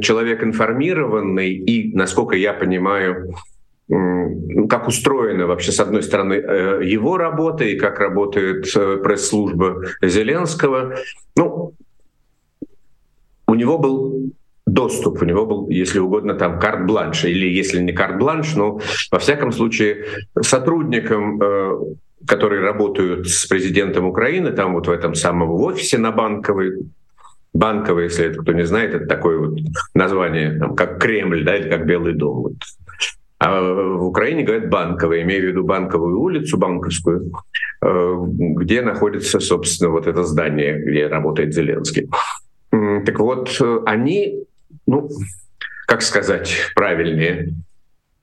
человек 0.00 0.42
информированный 0.42 1.52
и, 1.52 1.96
насколько 1.96 2.34
я 2.34 2.52
понимаю, 2.52 3.32
как 3.88 4.88
устроена 4.88 5.46
вообще, 5.46 5.72
с 5.72 5.80
одной 5.80 6.02
стороны, 6.02 6.34
э, 6.34 6.80
его 6.84 7.18
работа 7.18 7.64
и 7.64 7.76
как 7.76 7.98
работает 7.98 8.66
э, 8.76 8.98
пресс-служба 9.02 9.82
Зеленского. 10.02 10.96
Ну, 11.36 11.74
у 13.46 13.54
него 13.54 13.78
был 13.78 14.32
доступ, 14.66 15.22
у 15.22 15.24
него 15.24 15.46
был, 15.46 15.68
если 15.68 15.98
угодно, 15.98 16.34
там 16.34 16.58
карт-бланш, 16.58 17.24
или 17.24 17.46
если 17.48 17.80
не 17.80 17.92
карт-бланш, 17.92 18.54
но 18.54 18.80
во 19.10 19.18
всяком 19.18 19.52
случае 19.52 20.06
сотрудникам, 20.40 21.42
э, 21.42 21.72
которые 22.26 22.62
работают 22.62 23.28
с 23.28 23.46
президентом 23.46 24.06
Украины, 24.06 24.52
там 24.52 24.74
вот 24.74 24.86
в 24.86 24.90
этом 24.90 25.14
самом 25.14 25.50
офисе 25.50 25.98
на 25.98 26.12
Банковой, 26.12 26.86
Банковый, 27.52 28.04
если 28.04 28.26
это 28.26 28.40
кто 28.40 28.52
не 28.52 28.64
знает, 28.64 28.94
это 28.94 29.06
такое 29.06 29.38
вот 29.38 29.58
название, 29.94 30.58
там, 30.58 30.74
как 30.74 30.98
Кремль, 30.98 31.44
да, 31.44 31.56
или 31.56 31.68
как 31.68 31.84
Белый 31.84 32.14
дом. 32.14 32.42
Вот 32.42 32.54
а 33.44 33.60
в 33.60 34.06
Украине 34.06 34.44
говорят 34.44 34.70
банковая, 34.70 35.22
имею 35.22 35.42
в 35.42 35.46
виду 35.48 35.64
банковую 35.64 36.20
улицу, 36.20 36.58
банковскую, 36.58 37.32
э, 37.84 38.16
где 38.56 38.82
находится, 38.82 39.40
собственно, 39.40 39.90
вот 39.90 40.06
это 40.06 40.22
здание, 40.22 40.78
где 40.78 41.08
работает 41.08 41.52
Зеленский. 41.52 42.08
Так 42.70 43.18
вот, 43.18 43.60
они, 43.84 44.44
ну, 44.86 45.08
как 45.86 46.02
сказать 46.02 46.54
правильнее, 46.76 47.54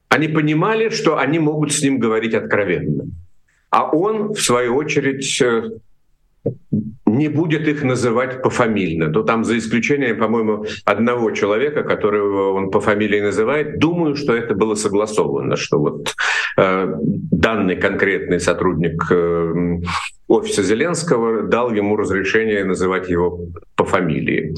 они 0.07 0.29
понимали, 0.29 0.87
что 0.89 1.17
они 1.17 1.37
могут 1.37 1.73
с 1.73 1.81
ним 1.83 1.99
говорить 1.99 2.33
откровенно. 2.33 3.03
А 3.69 3.91
он, 3.91 4.33
в 4.33 4.39
свою 4.39 4.75
очередь, 4.75 5.41
э, 5.41 5.63
не 7.17 7.29
будет 7.29 7.67
их 7.67 7.83
называть 7.83 8.41
пофамильно. 8.41 9.11
То 9.11 9.23
там 9.23 9.43
за 9.43 9.57
исключением, 9.57 10.17
по-моему, 10.17 10.65
одного 10.85 11.31
человека, 11.31 11.83
которого 11.83 12.53
он 12.53 12.71
по 12.71 12.79
фамилии 12.79 13.21
называет, 13.21 13.79
думаю, 13.79 14.15
что 14.15 14.33
это 14.35 14.55
было 14.55 14.75
согласовано, 14.75 15.55
что 15.55 15.79
вот 15.79 16.15
э, 16.57 16.93
данный 17.31 17.75
конкретный 17.75 18.39
сотрудник 18.39 19.11
э, 19.11 19.79
офиса 20.27 20.63
Зеленского 20.63 21.43
дал 21.43 21.73
ему 21.73 21.95
разрешение 21.95 22.63
называть 22.63 23.09
его 23.09 23.39
по 23.75 23.85
фамилии. 23.85 24.53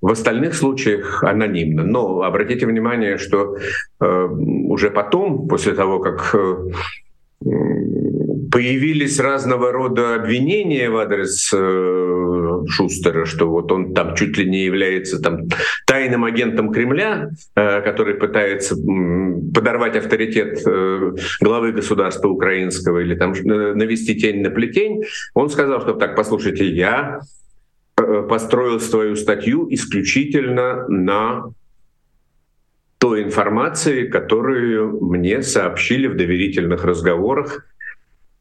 В 0.00 0.10
остальных 0.10 0.54
случаях 0.54 1.22
анонимно. 1.22 1.84
Но 1.84 2.22
обратите 2.22 2.66
внимание, 2.66 3.18
что 3.18 3.56
э, 4.00 4.26
уже 4.68 4.90
потом, 4.90 5.46
после 5.48 5.74
того, 5.74 6.00
как 6.00 6.34
э, 6.34 6.56
появились 8.52 9.18
разного 9.18 9.72
рода 9.72 10.14
обвинения 10.14 10.90
в 10.90 10.98
адрес 10.98 11.50
э, 11.54 12.64
Шустера, 12.68 13.24
что 13.24 13.48
вот 13.48 13.72
он 13.72 13.94
там 13.94 14.14
чуть 14.14 14.36
ли 14.36 14.48
не 14.48 14.64
является 14.64 15.20
там 15.20 15.48
тайным 15.86 16.24
агентом 16.24 16.70
Кремля, 16.70 17.30
э, 17.56 17.80
который 17.80 18.14
пытается 18.14 18.74
э, 18.74 19.40
подорвать 19.54 19.96
авторитет 19.96 20.60
э, 20.66 21.12
главы 21.40 21.72
государства 21.72 22.28
украинского 22.28 22.98
или 22.98 23.14
там 23.14 23.32
э, 23.32 23.74
навести 23.74 24.20
тень 24.20 24.42
на 24.42 24.50
плетень. 24.50 25.02
Он 25.32 25.48
сказал, 25.48 25.80
что 25.80 25.94
так, 25.94 26.14
послушайте, 26.14 26.66
я 26.66 27.20
э, 27.96 28.26
построил 28.28 28.80
свою 28.80 29.16
статью 29.16 29.66
исключительно 29.70 30.86
на 30.88 31.44
той 32.98 33.22
информации, 33.22 34.06
которую 34.06 35.02
мне 35.02 35.42
сообщили 35.42 36.06
в 36.06 36.16
доверительных 36.16 36.84
разговорах 36.84 37.64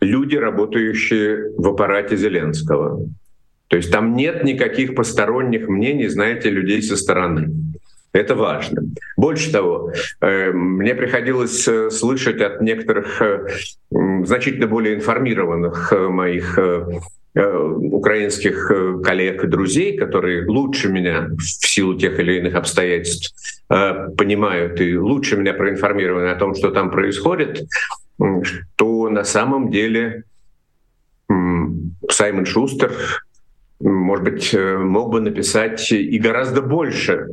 люди, 0.02 0.36
работающие 0.36 1.52
в 1.58 1.68
аппарате 1.68 2.18
Зеленского. 2.18 3.08
То 3.68 3.78
есть 3.78 3.92
там 3.92 4.16
нет 4.16 4.44
никаких 4.44 4.96
посторонних 4.96 5.70
мнений, 5.70 6.08
знаете, 6.08 6.50
людей 6.50 6.82
со 6.82 6.98
стороны. 6.98 7.52
Это 8.14 8.36
важно. 8.36 8.82
Больше 9.16 9.52
того, 9.52 9.94
э, 10.20 10.52
мне 10.52 10.94
приходилось 10.96 11.66
э, 11.68 11.90
слышать 11.90 12.42
от 12.42 12.62
некоторых 12.62 13.22
э, 13.22 13.48
значительно 14.26 14.68
более 14.68 14.96
информированных 14.96 15.94
моих 16.10 16.60
украинских 17.34 18.70
коллег 19.06 19.46
и 19.46 19.48
друзей, 19.48 19.96
которые 19.98 20.46
лучше 20.46 20.90
меня 20.90 21.30
в 21.30 21.42
силу 21.42 21.98
тех 21.98 22.20
или 22.20 22.40
иных 22.40 22.56
обстоятельств 22.56 23.34
понимают 23.70 24.82
и 24.82 24.98
лучше 24.98 25.38
меня 25.38 25.54
проинформированы 25.54 26.28
о 26.28 26.36
том, 26.36 26.56
что 26.56 26.72
там 26.72 26.92
происходит, 26.92 27.64
что 28.44 29.10
на 29.10 29.24
самом 29.24 29.72
деле 29.72 30.26
Саймон 32.10 32.46
Шустер, 32.46 32.94
может 33.80 34.26
быть, 34.26 34.54
э, 34.54 34.78
мог 34.78 35.12
бы 35.12 35.22
написать 35.22 35.92
и 35.92 36.20
гораздо 36.20 36.62
больше 36.62 37.30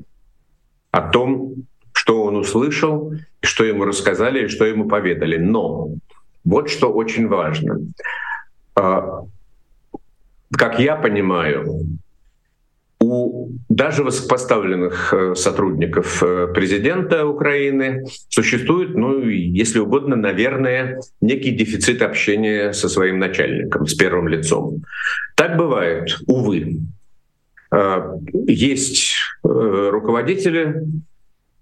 о 0.91 1.03
том, 1.03 1.55
что 1.93 2.25
он 2.25 2.37
услышал, 2.37 3.13
что 3.41 3.65
ему 3.65 3.85
рассказали 3.85 4.49
что 4.49 4.65
ему 4.65 4.89
поведали. 4.89 5.37
Но 5.37 5.91
вот 6.45 6.71
что 6.71 6.93
очень 6.93 7.29
важно. 7.29 7.81
как 8.75 10.79
я 10.79 10.97
понимаю, 10.97 11.99
у 13.01 13.51
даже 13.69 14.03
высокопоставленных 14.03 15.15
э, 15.15 15.35
сотрудников 15.35 16.23
э, 16.23 16.49
президента 16.53 17.27
Украины 17.27 18.05
существует, 18.29 18.95
ну, 18.95 19.21
если 19.23 19.79
угодно, 19.79 20.17
наверное, 20.17 21.01
некий 21.21 21.53
дефицит 21.53 22.03
общения 22.03 22.73
со 22.73 22.89
своим 22.89 23.19
начальником, 23.19 23.87
с 23.87 23.95
первым 23.95 24.29
лицом. 24.29 24.83
Так 25.37 25.57
бывает, 25.57 26.19
увы. 26.27 26.81
Э, 27.73 28.03
есть 28.47 29.15
руководители, 29.43 30.83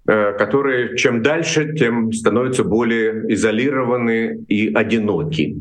которые 0.06 0.96
чем 0.96 1.22
дальше, 1.22 1.74
тем 1.74 2.12
становятся 2.12 2.64
более 2.64 3.32
изолированы 3.34 4.44
и 4.48 4.72
одиноки. 4.72 5.56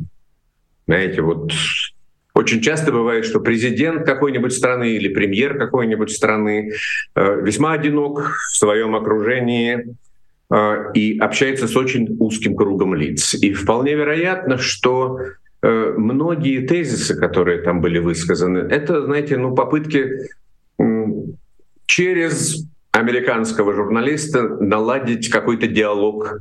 Знаете, 0.88 1.22
вот 1.22 1.52
очень 2.36 2.62
часто 2.62 2.92
бывает, 2.92 3.26
что 3.26 3.40
президент 3.40 4.06
какой-нибудь 4.06 4.52
страны 4.52 4.92
или 4.92 5.08
премьер 5.08 5.58
какой-нибудь 5.58 6.12
страны 6.12 6.74
э, 7.16 7.42
весьма 7.42 7.72
одинок 7.72 8.38
в 8.52 8.58
своем 8.58 8.94
окружении 8.94 9.96
э, 10.54 10.76
и 10.94 11.18
общается 11.18 11.70
с 11.70 11.78
очень 11.78 12.18
узким 12.20 12.58
кругом 12.58 12.94
лиц. 12.94 13.36
И 13.36 13.54
вполне 13.54 13.96
вероятно, 13.96 14.58
что 14.58 15.22
э, 15.62 15.94
многие 15.96 16.68
тезисы, 16.68 17.18
которые 17.18 17.62
там 17.62 17.80
были 17.80 18.00
высказаны, 18.00 18.60
это, 18.60 19.06
знаете, 19.06 19.38
ну, 19.38 19.56
попытки 19.56 20.10
через 21.86 22.66
американского 22.92 23.74
журналиста 23.74 24.44
наладить 24.44 25.30
какой-то 25.30 25.68
диалог 25.68 26.40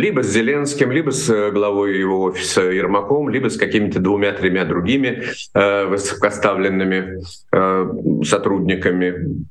либо 0.00 0.22
с 0.22 0.32
Зеленским, 0.32 0.90
либо 0.90 1.10
с 1.10 1.28
э, 1.28 1.50
главой 1.50 1.98
его 1.98 2.22
офиса 2.22 2.62
Ермаком, 2.62 3.28
либо 3.28 3.48
с 3.48 3.56
какими-то 3.56 4.00
двумя-тремя 4.00 4.64
другими 4.64 5.22
э, 5.54 5.84
высокоставленными 5.86 7.20
э, 7.52 8.24
сотрудниками 8.24 9.44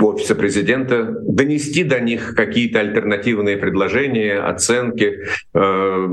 офиса 0.00 0.34
президента, 0.34 1.04
донести 1.22 1.84
до 1.84 2.00
них 2.00 2.34
какие-то 2.34 2.80
альтернативные 2.80 3.56
предложения, 3.56 4.38
оценки, 4.38 5.26
э, 5.54 6.08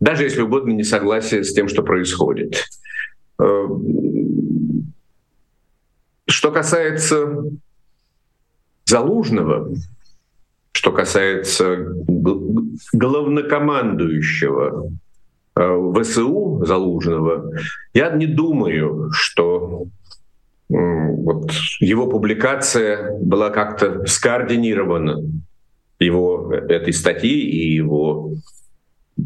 даже 0.00 0.24
если 0.24 0.42
угодно 0.42 0.72
не 0.72 0.84
согласие 0.84 1.42
с 1.42 1.52
тем, 1.54 1.68
что 1.68 1.82
происходит. 1.82 2.64
Э, 3.40 3.66
что 6.26 6.50
касается 6.52 7.44
Залужного, 8.86 9.72
что 10.80 10.92
касается 10.92 11.76
главнокомандующего 12.94 14.90
э, 15.54 15.92
ВСУ 16.00 16.64
Залужного, 16.64 17.52
я 17.92 18.08
не 18.12 18.24
думаю, 18.24 19.10
что 19.12 19.88
вот 20.70 21.50
его 21.80 22.06
публикация 22.06 23.12
была 23.18 23.50
как-то 23.50 24.06
скоординирована 24.06 25.18
его 25.98 26.50
этой 26.50 26.94
статьи 26.94 27.38
и 27.40 27.74
его 27.74 28.30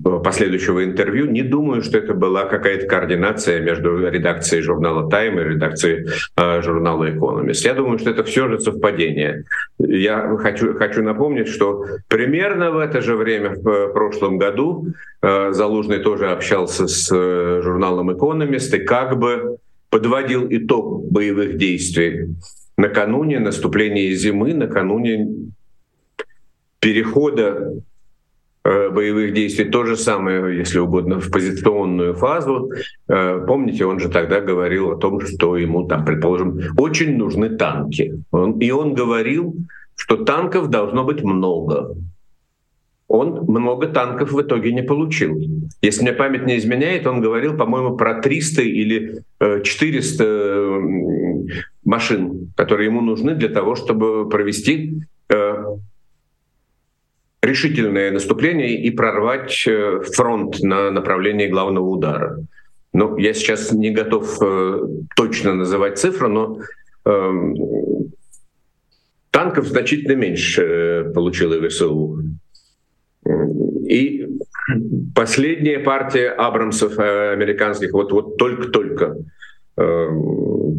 последующего 0.05 0.85
интервью, 0.85 1.27
не 1.27 1.43
думаю, 1.43 1.83
что 1.83 1.99
это 1.99 2.15
была 2.15 2.45
какая-то 2.45 2.87
координация 2.87 3.61
между 3.61 4.09
редакцией 4.09 4.63
журнала 4.63 5.09
Time 5.09 5.41
и 5.41 5.49
редакцией 5.55 6.09
э, 6.37 6.63
журнала 6.63 7.11
Economist. 7.11 7.65
Я 7.65 7.75
думаю, 7.75 7.99
что 7.99 8.11
это 8.11 8.23
все 8.25 8.49
же 8.49 8.61
совпадение. 8.61 9.45
Я 9.79 10.37
хочу, 10.39 10.75
хочу 10.75 11.03
напомнить, 11.03 11.49
что 11.49 11.85
примерно 12.09 12.71
в 12.71 12.79
это 12.79 13.01
же 13.01 13.17
время, 13.17 13.55
в 13.55 13.69
э, 13.69 13.93
прошлом 13.93 14.37
году, 14.37 14.89
э, 15.23 15.53
Залужный 15.53 16.01
тоже 16.01 16.31
общался 16.31 16.87
с 16.87 17.11
э, 17.11 17.61
журналом 17.63 18.11
Economist 18.11 18.77
и 18.77 18.85
как 18.85 19.19
бы 19.19 19.57
подводил 19.89 20.47
итог 20.51 21.11
боевых 21.11 21.57
действий 21.57 22.35
накануне 22.77 23.39
наступления 23.39 24.13
зимы, 24.15 24.53
накануне 24.53 25.29
перехода 26.81 27.71
Э, 27.71 27.71
боевых 28.65 29.35
действий. 29.35 29.67
То 29.67 29.85
же 29.85 29.97
самое, 29.97 30.57
если 30.57 30.79
угодно, 30.79 31.21
в 31.21 31.31
позиционную 31.31 32.15
фазу. 32.15 32.71
Э, 33.09 33.45
помните, 33.47 33.85
он 33.85 34.01
же 34.01 34.09
тогда 34.09 34.41
говорил 34.41 34.91
о 34.91 34.97
том, 34.97 35.21
что 35.21 35.57
ему 35.57 35.87
там, 35.87 36.05
предположим, 36.05 36.61
очень 36.79 37.17
нужны 37.17 37.51
танки. 37.51 38.23
И 38.61 38.71
он 38.71 38.95
говорил, 38.95 39.55
что 39.95 40.17
танков 40.25 40.71
должно 40.71 41.05
быть 41.05 41.23
много. 41.23 41.95
Он 43.07 43.45
много 43.47 43.87
танков 43.89 44.33
в 44.33 44.41
итоге 44.41 44.73
не 44.73 44.83
получил. 44.83 45.39
Если 45.83 46.03
мне 46.03 46.13
память 46.15 46.47
не 46.47 46.57
изменяет, 46.57 47.07
он 47.07 47.21
говорил, 47.21 47.57
по-моему, 47.57 47.97
про 47.97 48.21
300 48.23 48.63
или 48.63 49.23
400 49.63 50.25
э, 50.25 50.81
машин, 51.85 52.53
которые 52.57 52.87
ему 52.87 53.03
нужны 53.03 53.35
для 53.35 53.51
того, 53.51 53.75
чтобы 53.75 54.29
провести 54.29 55.03
решительное 57.45 58.11
наступление 58.11 58.77
и 58.77 58.91
прорвать 58.91 59.65
э, 59.67 60.01
фронт 60.15 60.61
на 60.61 60.91
направлении 60.91 61.47
главного 61.47 61.87
удара. 61.87 62.39
Ну, 62.93 63.17
я 63.17 63.35
сейчас 63.35 63.73
не 63.73 63.91
готов 63.91 64.39
э, 64.43 64.81
точно 65.17 65.55
называть 65.55 65.99
цифру, 65.99 66.29
но 66.29 66.59
э, 67.05 67.33
танков 69.31 69.67
значительно 69.67 70.17
меньше 70.17 70.63
э, 70.63 71.13
получила 71.13 71.69
ВСУ. 71.69 72.23
И 73.87 74.27
последняя 75.15 75.79
партия 75.79 76.31
Абрамсов 76.31 76.99
американских 76.99 77.93
вот, 77.93 78.13
вот 78.13 78.37
только-только 78.37 79.17
э, 79.77 80.09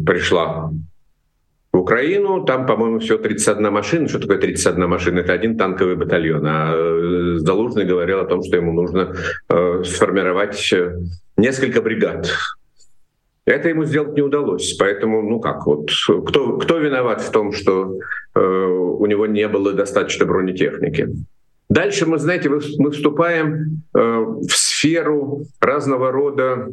пришла 0.06 0.72
Украину, 1.86 2.44
там, 2.44 2.66
по-моему, 2.66 2.98
все 2.98 3.16
31 3.16 3.72
машина. 3.72 4.08
Что 4.08 4.18
такое 4.18 4.38
31 4.38 4.88
машина? 4.88 5.20
Это 5.20 5.32
один 5.32 5.56
танковый 5.56 5.94
батальон. 5.94 6.44
А 6.44 6.74
э, 6.74 7.36
Залужный 7.38 7.84
говорил 7.84 8.18
о 8.18 8.24
том, 8.24 8.42
что 8.42 8.56
ему 8.56 8.72
нужно 8.72 9.14
э, 9.48 9.84
сформировать 9.84 10.72
э, 10.72 10.96
несколько 11.36 11.80
бригад. 11.82 12.28
Это 13.44 13.68
ему 13.68 13.84
сделать 13.84 14.16
не 14.16 14.22
удалось. 14.22 14.76
Поэтому, 14.80 15.22
ну 15.22 15.38
как, 15.38 15.64
вот 15.66 15.88
кто, 16.26 16.58
кто 16.58 16.78
виноват 16.78 17.20
в 17.20 17.30
том, 17.30 17.52
что 17.52 18.00
э, 18.34 18.40
у 18.40 19.06
него 19.06 19.26
не 19.26 19.46
было 19.46 19.72
достаточно 19.72 20.26
бронетехники? 20.26 21.08
Дальше 21.68 22.06
мы, 22.06 22.18
знаете, 22.18 22.48
мы 22.48 22.90
вступаем 22.90 23.82
э, 23.94 23.98
в 23.98 24.50
сферу 24.50 25.44
разного 25.60 26.10
рода 26.10 26.66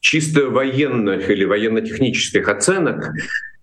чисто 0.00 0.50
военных 0.50 1.30
или 1.30 1.44
военно-технических 1.44 2.48
оценок, 2.48 3.12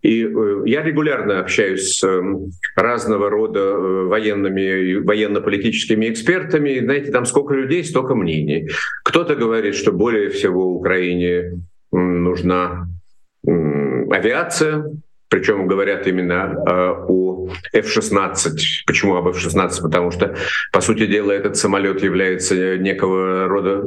и 0.05 0.23
э, 0.23 0.63
я 0.65 0.83
регулярно 0.83 1.39
общаюсь 1.39 1.97
с 1.97 2.03
эм, 2.03 2.51
разного 2.75 3.29
рода 3.29 3.59
э, 3.59 4.03
военными, 4.03 4.95
военно-политическими 4.95 6.09
экспертами. 6.09 6.69
И, 6.71 6.79
знаете, 6.79 7.11
там 7.11 7.25
сколько 7.25 7.55
людей, 7.55 7.83
столько 7.83 8.13
мнений. 8.13 8.69
Кто-то 9.03 9.35
говорит, 9.35 9.73
что 9.73 9.91
более 9.91 10.29
всего 10.29 10.75
Украине 10.75 11.59
нужна 11.91 12.87
авиация, 13.43 14.91
причем 15.29 15.67
говорят 15.67 16.07
именно 16.07 16.55
э, 16.67 16.93
о 17.07 17.49
F-16. 17.73 18.57
Почему 18.85 19.15
об 19.15 19.27
F-16? 19.27 19.81
Потому 19.81 20.11
что, 20.11 20.35
по 20.71 20.81
сути 20.81 21.05
дела, 21.05 21.31
этот 21.31 21.57
самолет 21.57 22.03
является 22.03 22.77
некого 22.77 23.47
рода 23.47 23.83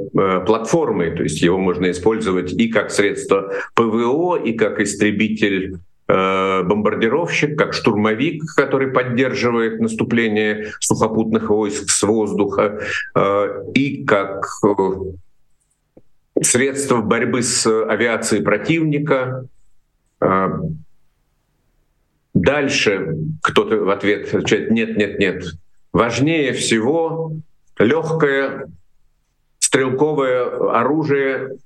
платформой, 0.47 1.17
то 1.17 1.23
есть 1.23 1.43
его 1.43 1.59
можно 1.59 1.91
использовать 1.91 2.53
и 2.53 2.69
как 2.69 2.91
средство 2.91 3.53
ПВО, 3.75 4.37
и 4.37 4.53
как 4.53 4.81
истребитель 4.81 5.79
Э, 6.11 6.63
бомбардировщик, 6.63 7.59
как 7.59 7.75
штурмовик, 7.75 8.43
который 8.57 8.89
поддерживает 8.89 9.79
наступление 9.79 10.73
сухопутных 10.81 11.51
войск 11.51 11.91
с 11.91 12.03
воздуха, 12.03 12.81
э, 13.15 13.65
и 13.75 14.07
как 14.07 14.47
э, 14.65 16.39
средство 16.41 17.03
борьбы 17.03 17.43
с 17.43 17.67
авиацией 17.67 18.43
противника. 18.43 19.47
Дальше 22.41 23.17
кто-то 23.43 23.79
в 23.79 23.91
ответ 23.91 24.33
отвечает 24.33 24.71
«нет, 24.71 24.97
нет, 24.97 25.19
нет». 25.19 25.45
Важнее 25.93 26.53
всего 26.53 27.33
легкое 27.79 28.71
стрелковое 29.59 30.73
оружие 30.73 31.59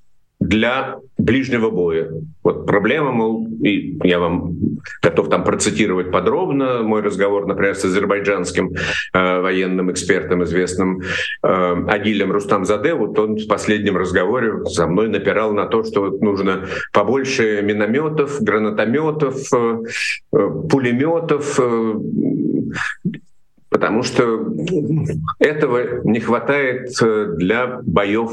для 0.43 0.99
ближнего 1.19 1.71
боя. 1.71 2.11
Вот 2.43 2.67
проблема, 2.67 3.13
мол, 3.13 3.47
и 3.63 3.99
я 4.03 4.19
вам 4.19 4.57
готов 5.01 5.29
там 5.29 5.45
процитировать 5.45 6.11
подробно 6.11 6.83
мой 6.83 7.01
разговор, 7.01 7.47
например, 7.47 7.77
с 7.77 7.85
азербайджанским 7.85 8.73
э, 9.13 9.41
военным 9.41 9.93
экспертом, 9.93 10.43
известным 10.43 11.01
э, 11.43 11.85
Агилем 11.89 12.33
Рустамзаде, 12.33 12.95
вот 12.95 13.19
он 13.19 13.37
в 13.37 13.47
последнем 13.47 13.97
разговоре 13.97 14.65
со 14.67 14.87
мной 14.87 15.09
напирал 15.09 15.53
на 15.53 15.67
то, 15.67 15.85
что 15.85 16.03
вот 16.03 16.21
нужно 16.21 16.67
побольше 16.93 17.63
минометов, 17.63 18.41
гранатометов, 18.41 19.37
э, 19.55 19.79
э, 20.33 20.51
пулеметов, 20.69 21.61
э, 21.61 21.95
потому 23.69 24.03
что 24.03 24.47
этого 25.39 26.03
не 26.05 26.21
хватает 26.21 26.91
э, 27.01 27.27
для 27.37 27.81
боев 27.83 28.33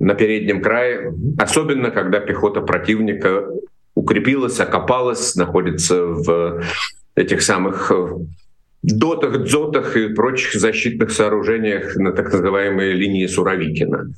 на 0.00 0.14
переднем 0.14 0.62
крае, 0.62 1.12
особенно 1.38 1.90
когда 1.90 2.20
пехота 2.20 2.60
противника 2.60 3.46
укрепилась, 3.94 4.60
окопалась, 4.60 5.34
находится 5.34 6.04
в 6.04 6.62
этих 7.14 7.42
самых 7.42 7.90
э, 7.90 8.08
дотах, 8.82 9.42
дзотах 9.42 9.96
и 9.96 10.14
прочих 10.14 10.60
защитных 10.60 11.10
сооружениях 11.10 11.96
на 11.96 12.12
так 12.12 12.32
называемой 12.32 12.92
линии 12.92 13.26
Суровикина. 13.26 14.12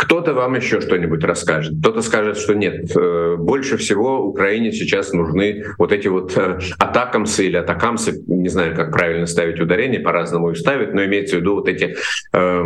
Кто-то 0.00 0.32
вам 0.32 0.54
еще 0.54 0.80
что-нибудь 0.80 1.22
расскажет, 1.24 1.78
кто-то 1.80 2.00
скажет, 2.00 2.38
что 2.38 2.54
нет. 2.54 2.90
Э, 2.96 3.36
больше 3.38 3.76
всего 3.76 4.24
Украине 4.24 4.72
сейчас 4.72 5.12
нужны 5.12 5.62
вот 5.76 5.92
эти 5.92 6.08
вот 6.08 6.34
э, 6.38 6.58
атакамсы 6.78 7.46
или 7.46 7.58
атакамсы, 7.58 8.24
не 8.26 8.48
знаю, 8.48 8.74
как 8.74 8.92
правильно 8.92 9.26
ставить 9.26 9.60
ударение, 9.60 10.00
по-разному 10.00 10.52
их 10.52 10.56
ставят, 10.56 10.94
но 10.94 11.04
имеется 11.04 11.36
в 11.36 11.40
виду 11.40 11.56
вот 11.56 11.68
эти 11.68 11.96
э, 12.32 12.64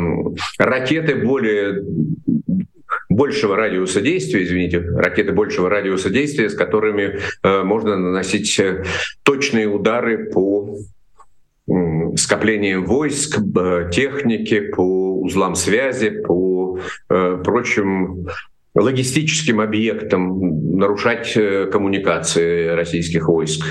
ракеты 0.58 1.16
более 1.16 1.82
большего 3.08 3.56
радиуса 3.56 4.00
действия, 4.00 4.44
извините, 4.44 4.78
ракеты 4.78 5.32
большего 5.32 5.68
радиуса 5.68 6.10
действия, 6.10 6.48
с 6.48 6.54
которыми 6.54 7.18
э, 7.42 7.62
можно 7.64 7.96
наносить 7.96 8.60
э, 8.60 8.84
точные 9.24 9.66
удары 9.66 10.30
по 10.30 10.76
скоплениям 12.16 12.84
войск, 12.84 13.38
техники, 13.90 14.60
по 14.60 15.20
узлам 15.20 15.54
связи, 15.54 16.10
по 16.10 16.78
э, 17.08 17.42
прочим 17.42 18.28
логистическим 18.74 19.60
объектам, 19.60 20.76
нарушать 20.76 21.32
э, 21.36 21.66
коммуникации 21.66 22.68
российских 22.68 23.28
войск. 23.28 23.64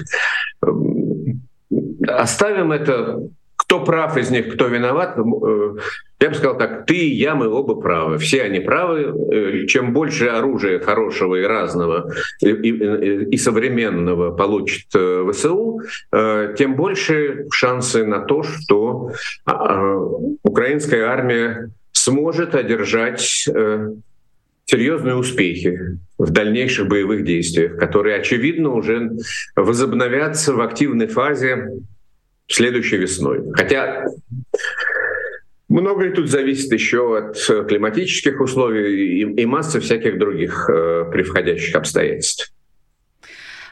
Оставим 2.08 2.72
это 2.72 3.28
кто 3.66 3.84
прав 3.84 4.18
из 4.18 4.30
них, 4.30 4.54
кто 4.54 4.68
виноват, 4.68 5.18
э, 5.18 5.76
я 6.20 6.30
бы 6.30 6.36
сказал 6.36 6.58
так, 6.58 6.86
ты 6.86 6.96
и 6.96 7.16
я, 7.16 7.34
мы 7.34 7.48
оба 7.48 7.76
правы. 7.76 8.18
Все 8.18 8.44
они 8.44 8.60
правы. 8.60 9.14
Э, 9.32 9.66
чем 9.68 9.94
больше 9.94 10.28
оружия 10.28 10.80
хорошего 10.80 11.36
и 11.36 11.44
разного, 11.44 12.12
и, 12.42 12.50
и, 12.50 13.26
и 13.32 13.38
современного 13.38 14.32
получит 14.36 14.88
э, 14.96 15.26
ВСУ, 15.32 15.82
тем 16.58 16.76
больше 16.76 17.46
шансы 17.52 18.06
на 18.06 18.20
то, 18.20 18.44
что 18.44 19.12
а, 19.46 19.96
украинская 20.44 21.08
армия 21.08 21.72
сможет 21.92 22.56
одержать 22.56 23.22
серьезные 24.66 25.16
успехи 25.16 25.98
в 26.18 26.30
дальнейших 26.30 26.88
боевых 26.88 27.26
действиях, 27.26 27.78
которые, 27.78 28.18
очевидно, 28.18 28.70
уже 28.70 29.12
возобновятся 29.56 30.54
в 30.54 30.62
активной 30.62 31.08
фазе 31.08 31.70
следующей 32.48 32.98
весной. 32.98 33.42
Хотя 33.54 34.06
Многое 35.74 36.12
тут 36.14 36.30
зависит 36.30 36.72
еще 36.72 37.18
от 37.18 37.68
климатических 37.68 38.40
условий 38.40 39.22
и, 39.22 39.42
и 39.42 39.46
массы 39.48 39.80
всяких 39.80 40.20
других 40.20 40.70
э, 40.70 41.06
превходящих 41.12 41.76
обстоятельств. 41.76 42.54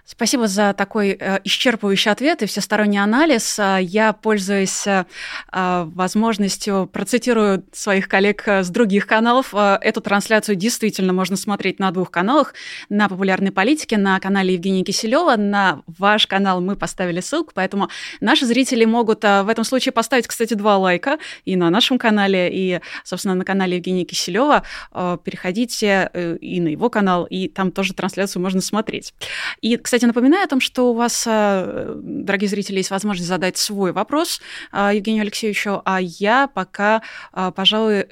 Спасибо 0.06 0.48
за 0.48 0.74
такой 0.74 1.12
э, 1.18 1.40
исчерпывающий 1.46 2.12
ответ 2.12 2.42
и 2.42 2.46
всесторонний 2.46 3.02
анализ. 3.02 3.58
А, 3.60 3.78
я, 3.78 4.12
пользуюсь 4.14 4.86
э, 4.86 5.06
возможностью, 5.52 6.90
процитирую 6.92 7.64
своих 7.72 8.10
коллег 8.10 8.44
э, 8.46 8.64
с 8.64 8.70
других 8.70 9.08
каналов. 9.08 9.54
Эту 9.54 10.02
трансляцию 10.02 10.56
действительно 10.56 11.14
можно 11.14 11.38
смотреть 11.38 11.80
на 11.80 11.92
двух 11.92 12.12
каналах. 12.12 12.54
На 12.90 13.08
популярной 13.08 13.52
политике, 13.52 13.98
на 13.98 14.20
канале 14.20 14.56
Евгения 14.56 14.84
Киселева. 14.84 15.36
На 15.38 15.82
ваш 15.88 16.28
канал 16.28 16.60
мы 16.62 16.76
поставили 16.76 17.22
ссылку, 17.22 17.52
поэтому 17.54 17.90
наши 18.20 18.46
зрители 18.46 18.86
могут 18.86 19.24
в 19.24 19.48
этом 19.50 19.64
случае 19.64 19.94
поставить, 19.94 20.28
кстати, 20.28 20.56
два 20.56 20.78
лайка 20.78 21.20
и 21.46 21.56
на 21.56 21.70
нашем 21.70 21.98
канале, 21.98 22.50
и, 22.52 22.82
собственно, 23.04 23.36
на 23.36 23.46
канале 23.46 23.78
Евгения 23.78 24.04
Киселева. 24.04 24.64
Переходите 24.92 26.38
и 26.42 26.60
на 26.60 26.70
его 26.70 26.90
канал, 26.90 27.26
и 27.26 27.48
там 27.48 27.72
тоже 27.72 27.94
трансляцию 27.94 28.42
можно 28.42 28.62
смотреть. 28.62 29.14
И, 29.62 29.78
кстати, 29.78 29.91
кстати, 29.92 30.06
напоминаю 30.06 30.46
о 30.46 30.48
том, 30.48 30.62
что 30.62 30.92
у 30.92 30.94
вас, 30.94 31.26
э, 31.28 31.96
дорогие 32.02 32.48
зрители, 32.48 32.78
есть 32.78 32.92
возможность 32.92 33.28
задать 33.28 33.58
свой 33.58 33.92
вопрос 33.92 34.40
э, 34.72 34.92
Евгению 34.94 35.24
Алексеевичу, 35.24 35.82
а 35.84 36.00
я 36.00 36.48
пока, 36.48 37.02
э, 37.34 37.52
пожалуй, 37.54 38.06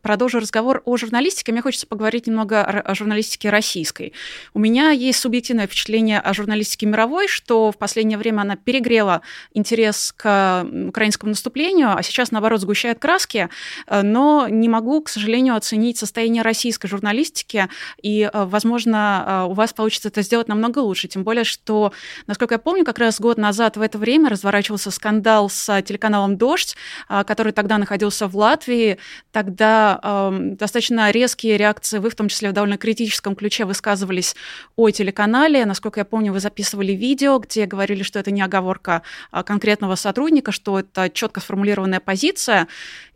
продолжу 0.00 0.40
разговор 0.40 0.80
о 0.86 0.96
журналистике. 0.96 1.52
Мне 1.52 1.60
хочется 1.60 1.86
поговорить 1.86 2.26
немного 2.26 2.62
о 2.62 2.94
журналистике 2.94 3.50
российской. 3.50 4.14
У 4.54 4.58
меня 4.58 4.92
есть 4.92 5.20
субъективное 5.20 5.66
впечатление 5.66 6.20
о 6.20 6.32
журналистике 6.32 6.86
мировой, 6.86 7.28
что 7.28 7.70
в 7.70 7.76
последнее 7.76 8.16
время 8.16 8.40
она 8.40 8.56
перегрела 8.56 9.20
интерес 9.52 10.14
к 10.16 10.66
украинскому 10.88 11.32
наступлению, 11.32 11.94
а 11.94 12.02
сейчас, 12.02 12.30
наоборот, 12.30 12.62
сгущает 12.62 12.98
краски, 12.98 13.50
но 13.90 14.48
не 14.48 14.70
могу, 14.70 15.02
к 15.02 15.10
сожалению, 15.10 15.54
оценить 15.56 15.98
состояние 15.98 16.42
российской 16.42 16.88
журналистики, 16.88 17.68
и, 18.00 18.30
возможно, 18.32 19.46
у 19.50 19.52
вас 19.52 19.74
получится 19.74 20.08
это 20.08 20.22
сделать 20.22 20.48
намного 20.48 20.78
лучше, 20.78 21.08
тем 21.08 21.25
более 21.26 21.42
что, 21.42 21.92
насколько 22.28 22.54
я 22.54 22.58
помню, 22.60 22.84
как 22.84 23.00
раз 23.00 23.20
год 23.20 23.36
назад 23.36 23.76
в 23.76 23.80
это 23.80 23.98
время 23.98 24.30
разворачивался 24.30 24.92
скандал 24.92 25.50
с 25.50 25.82
телеканалом 25.82 26.38
«Дождь», 26.38 26.76
а, 27.08 27.24
который 27.24 27.52
тогда 27.52 27.78
находился 27.78 28.28
в 28.28 28.36
Латвии. 28.36 28.98
Тогда 29.32 29.98
э, 30.00 30.38
достаточно 30.52 31.10
резкие 31.10 31.56
реакции, 31.56 31.98
вы 31.98 32.10
в 32.10 32.14
том 32.14 32.28
числе 32.28 32.50
в 32.50 32.52
довольно 32.52 32.78
критическом 32.78 33.34
ключе 33.34 33.64
высказывались 33.64 34.36
о 34.76 34.88
телеканале. 34.90 35.66
Насколько 35.66 35.98
я 36.00 36.04
помню, 36.04 36.32
вы 36.32 36.38
записывали 36.38 36.92
видео, 36.92 37.40
где 37.40 37.66
говорили, 37.66 38.04
что 38.04 38.20
это 38.20 38.30
не 38.30 38.40
оговорка 38.40 39.02
а, 39.32 39.42
конкретного 39.42 39.96
сотрудника, 39.96 40.52
что 40.52 40.78
это 40.78 41.10
четко 41.10 41.40
сформулированная 41.40 41.98
позиция. 41.98 42.68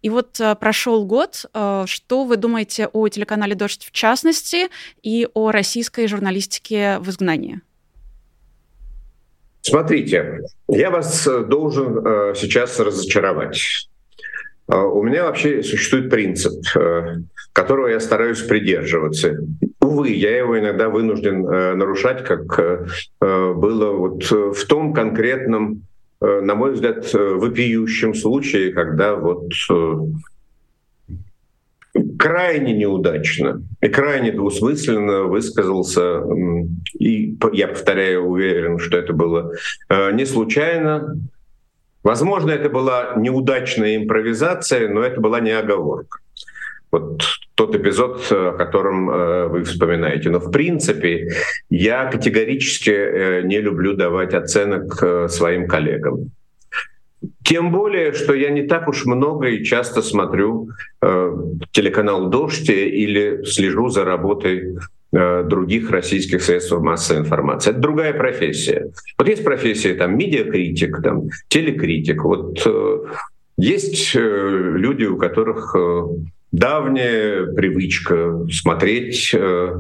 И 0.03 0.11
вот 0.11 0.41
прошел 0.59 1.05
год. 1.05 1.45
Что 1.85 2.25
вы 2.25 2.37
думаете 2.39 2.87
о 2.87 3.07
телеканале 3.09 3.55
«Дождь» 3.55 3.85
в 3.85 3.93
частности 3.93 4.69
и 5.03 5.29
о 5.35 5.51
российской 5.51 6.09
журналистике 6.09 6.99
в 6.99 7.11
изгнании? 7.11 7.61
Смотрите, 9.63 10.41
я 10.69 10.91
вас 10.91 11.27
э, 11.27 11.45
должен 11.45 11.99
э, 11.99 12.35
сейчас 12.35 12.81
разочаровать. 12.81 13.89
Э, 14.69 14.77
у 14.77 15.03
меня 15.03 15.25
вообще 15.25 15.63
существует 15.63 16.11
принцип, 16.11 16.65
которого 17.53 17.89
я 17.89 18.01
стараюсь 18.01 18.41
придерживаться. 18.41 19.37
Увы, 19.81 20.11
я 20.11 20.37
его 20.37 20.59
иногда 20.59 20.89
вынужден 20.89 21.43
нарушать, 21.43 22.25
как 22.25 22.87
было 23.21 23.93
вот 23.93 24.23
в 24.31 24.67
том 24.67 24.95
конкретном, 24.95 25.83
на 26.21 26.55
мой 26.55 26.73
взгляд, 26.73 27.13
вопиющем 27.13 28.15
случае, 28.15 28.73
когда 28.73 29.17
вот 29.17 29.49
крайне 32.19 32.73
неудачно 32.73 33.63
и 33.81 33.89
крайне 33.89 34.33
двусмысленно 34.33 35.25
высказался, 35.25 36.23
и 36.99 37.37
я 37.53 37.69
повторяю, 37.69 38.27
уверен, 38.27 38.79
что 38.79 38.97
это 38.99 39.13
было 39.13 39.53
э, 39.89 40.13
не 40.13 40.25
случайно. 40.25 41.17
Возможно, 42.03 42.51
это 42.51 42.71
была 42.71 43.15
неудачная 43.17 43.97
импровизация, 43.97 44.89
но 44.89 45.03
это 45.03 45.21
была 45.21 45.41
не 45.41 45.51
оговорка. 45.51 46.19
Вот 46.91 47.23
тот 47.55 47.75
эпизод, 47.77 48.27
о 48.31 48.53
котором 48.53 49.11
э, 49.11 49.47
вы 49.49 49.65
вспоминаете. 49.65 50.31
Но 50.31 50.39
в 50.41 50.51
принципе 50.51 51.31
я 51.69 52.07
категорически 52.07 52.91
э, 52.91 53.43
не 53.43 53.61
люблю 53.61 53.95
давать 53.95 54.35
оценок 54.35 55.31
своим 55.31 55.69
коллегам. 55.69 56.31
Тем 57.45 57.71
более, 57.71 58.13
что 58.13 58.35
я 58.35 58.51
не 58.51 58.63
так 58.63 58.89
уж 58.89 59.05
много 59.05 59.49
и 59.49 59.65
часто 59.65 60.03
смотрю 60.03 60.71
э, 61.03 61.31
телеканал 61.71 62.31
«Дождь» 62.31 62.71
или 62.71 63.45
слежу 63.45 63.89
за 63.89 64.05
работой 64.05 64.79
э, 65.13 65.45
других 65.45 65.91
российских 65.91 66.43
средств 66.43 66.73
массовой 66.79 67.21
информации. 67.21 67.71
Это 67.73 67.81
другая 67.81 68.15
профессия. 68.15 68.91
Вот 69.19 69.29
есть 69.29 69.45
профессия 69.45 69.95
там 69.95 70.17
медиакритик, 70.17 71.03
там 71.03 71.29
телекритик. 71.49 72.25
Вот 72.25 72.63
э, 72.65 72.99
есть 73.59 74.17
э, 74.17 74.19
люди, 74.19 75.05
у 75.05 75.19
которых 75.19 75.77
э, 75.77 76.03
давняя 76.53 77.45
привычка 77.47 78.47
смотреть 78.51 79.33
э, 79.35 79.77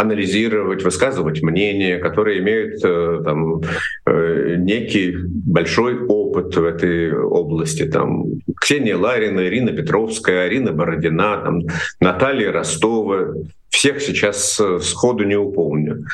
анализировать, 0.00 0.82
высказывать 0.82 1.42
мнения, 1.42 1.98
которые 1.98 2.40
имеют 2.40 2.84
э, 2.84 3.20
там, 3.24 3.60
э, 4.06 4.56
некий 4.58 5.14
большой 5.14 6.04
опыт 6.06 6.56
в 6.56 6.64
этой 6.64 7.12
области. 7.12 7.84
Там, 7.86 8.24
Ксения 8.60 8.96
Ларина, 8.96 9.40
Ирина 9.46 9.72
Петровская, 9.72 10.46
Арина 10.46 10.72
Бородина, 10.72 11.42
там, 11.44 11.60
Наталья 12.00 12.52
Ростова. 12.52 13.34
Всех 13.68 14.00
сейчас 14.00 14.58
э, 14.60 14.78
сходу 14.80 15.24
не 15.24 15.36
упомню. 15.36 16.04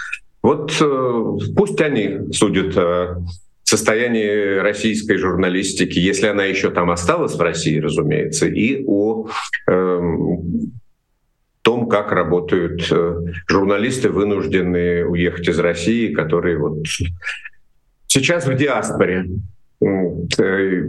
Вот 0.43 0.73
пусть 1.57 1.81
они 1.81 2.33
судят 2.33 2.77
о 2.79 3.23
состоянии 3.65 4.59
российской 4.59 5.17
журналистики, 5.17 5.99
если 5.99 6.29
она 6.29 6.45
еще 6.45 6.71
там 6.71 6.91
осталась 6.91 7.35
в 7.35 7.41
России, 7.41 7.81
разумеется, 7.81 8.47
и 8.47 8.85
о 8.87 9.27
э, 9.69 10.01
том, 11.67 11.89
как 11.89 12.13
работают 12.13 12.87
э, 12.93 13.23
журналисты, 13.49 14.09
вынужденные 14.09 15.05
уехать 15.05 15.49
из 15.49 15.59
России, 15.59 16.15
которые 16.15 16.59
вот 16.59 16.87
сейчас 18.07 18.47
в 18.47 18.55
диаспоре. 18.55 19.27
Э, 19.83 20.87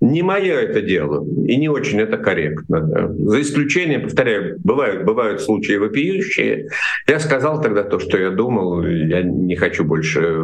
не 0.00 0.22
мое 0.22 0.54
это 0.54 0.82
дело, 0.82 1.24
и 1.46 1.56
не 1.56 1.68
очень 1.68 2.00
это 2.00 2.16
корректно. 2.18 2.80
Да. 2.80 3.08
За 3.12 3.40
исключением, 3.40 4.02
повторяю, 4.02 4.58
бывают, 4.64 5.04
бывают 5.04 5.40
случаи 5.40 5.74
вопиющие. 5.74 6.68
Я 7.06 7.20
сказал 7.20 7.62
тогда 7.62 7.84
то, 7.84 8.00
что 8.00 8.18
я 8.18 8.30
думал, 8.30 8.84
я 8.84 9.22
не 9.22 9.54
хочу 9.54 9.84
больше 9.84 10.40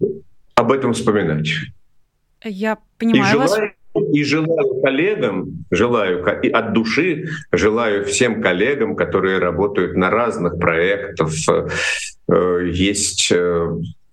э, 0.00 0.06
об 0.56 0.72
этом 0.72 0.94
вспоминать. 0.94 1.52
Я 2.42 2.78
понимаю 2.98 3.22
и 3.22 3.30
желаю, 3.30 3.48
вас. 3.48 3.60
И 3.94 4.24
желаю 4.24 4.80
коллегам, 4.80 5.64
желаю 5.70 6.24
от 6.24 6.72
души, 6.72 7.28
желаю 7.52 8.04
всем 8.04 8.40
коллегам, 8.40 8.96
которые 8.96 9.38
работают 9.38 9.96
на 9.96 10.10
разных 10.10 10.58
проектах. 10.58 11.30
Э, 12.28 12.68
есть 12.70 13.32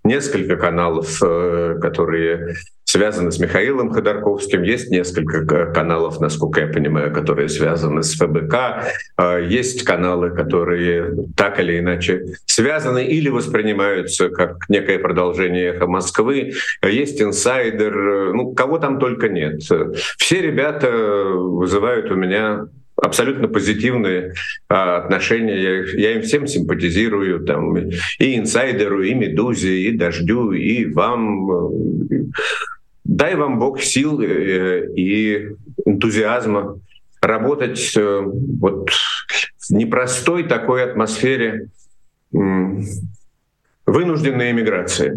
несколько 0.03 0.57
каналов, 0.57 1.21
э, 1.23 1.77
которые 1.81 2.55
связаны 2.89 3.31
с 3.31 3.37
Михаилом 3.37 3.91
Ходорковским, 3.91 4.63
есть 4.63 4.89
несколько 4.89 5.67
каналов, 5.67 6.19
насколько 6.19 6.61
я 6.61 6.67
понимаю, 6.67 7.13
которые 7.13 7.47
связаны 7.47 8.01
с 8.01 8.15
ФБК, 8.15 8.55
э, 9.17 9.45
есть 9.47 9.83
каналы, 9.83 10.31
которые 10.31 11.13
так 11.35 11.59
или 11.59 11.77
иначе 11.77 12.25
связаны 12.47 13.05
или 13.05 13.29
воспринимаются 13.29 14.29
как 14.29 14.67
некое 14.69 14.97
продолжение 14.97 15.65
эхо 15.65 15.85
Москвы, 15.85 16.53
есть 16.83 17.21
инсайдер, 17.21 17.95
э, 17.95 18.33
ну, 18.33 18.53
кого 18.53 18.79
там 18.79 18.97
только 18.97 19.29
нет. 19.29 19.61
Все 20.17 20.41
ребята 20.41 20.89
вызывают 20.89 22.09
у 22.09 22.15
меня 22.15 22.65
абсолютно 23.01 23.47
позитивные 23.47 24.33
а, 24.67 24.97
отношения. 24.97 25.61
Я, 25.61 26.09
я 26.09 26.15
им 26.15 26.21
всем 26.23 26.47
симпатизирую, 26.47 27.45
там, 27.45 27.77
и 27.77 28.37
инсайдеру, 28.37 29.03
и 29.03 29.13
Медузе, 29.13 29.77
и 29.77 29.91
Дождю, 29.91 30.51
и 30.51 30.85
вам. 30.85 31.49
Дай 33.09 33.35
вам 33.35 33.57
Бог 33.57 33.81
сил 33.81 34.21
э, 34.21 34.85
и 34.95 35.49
энтузиазма 35.83 36.79
работать 37.21 37.97
э, 37.97 38.21
вот 38.21 38.91
в 38.91 39.71
непростой 39.71 40.43
такой 40.43 40.83
атмосфере 40.83 41.69
вынужденной 42.31 44.51
эмиграции. 44.51 45.15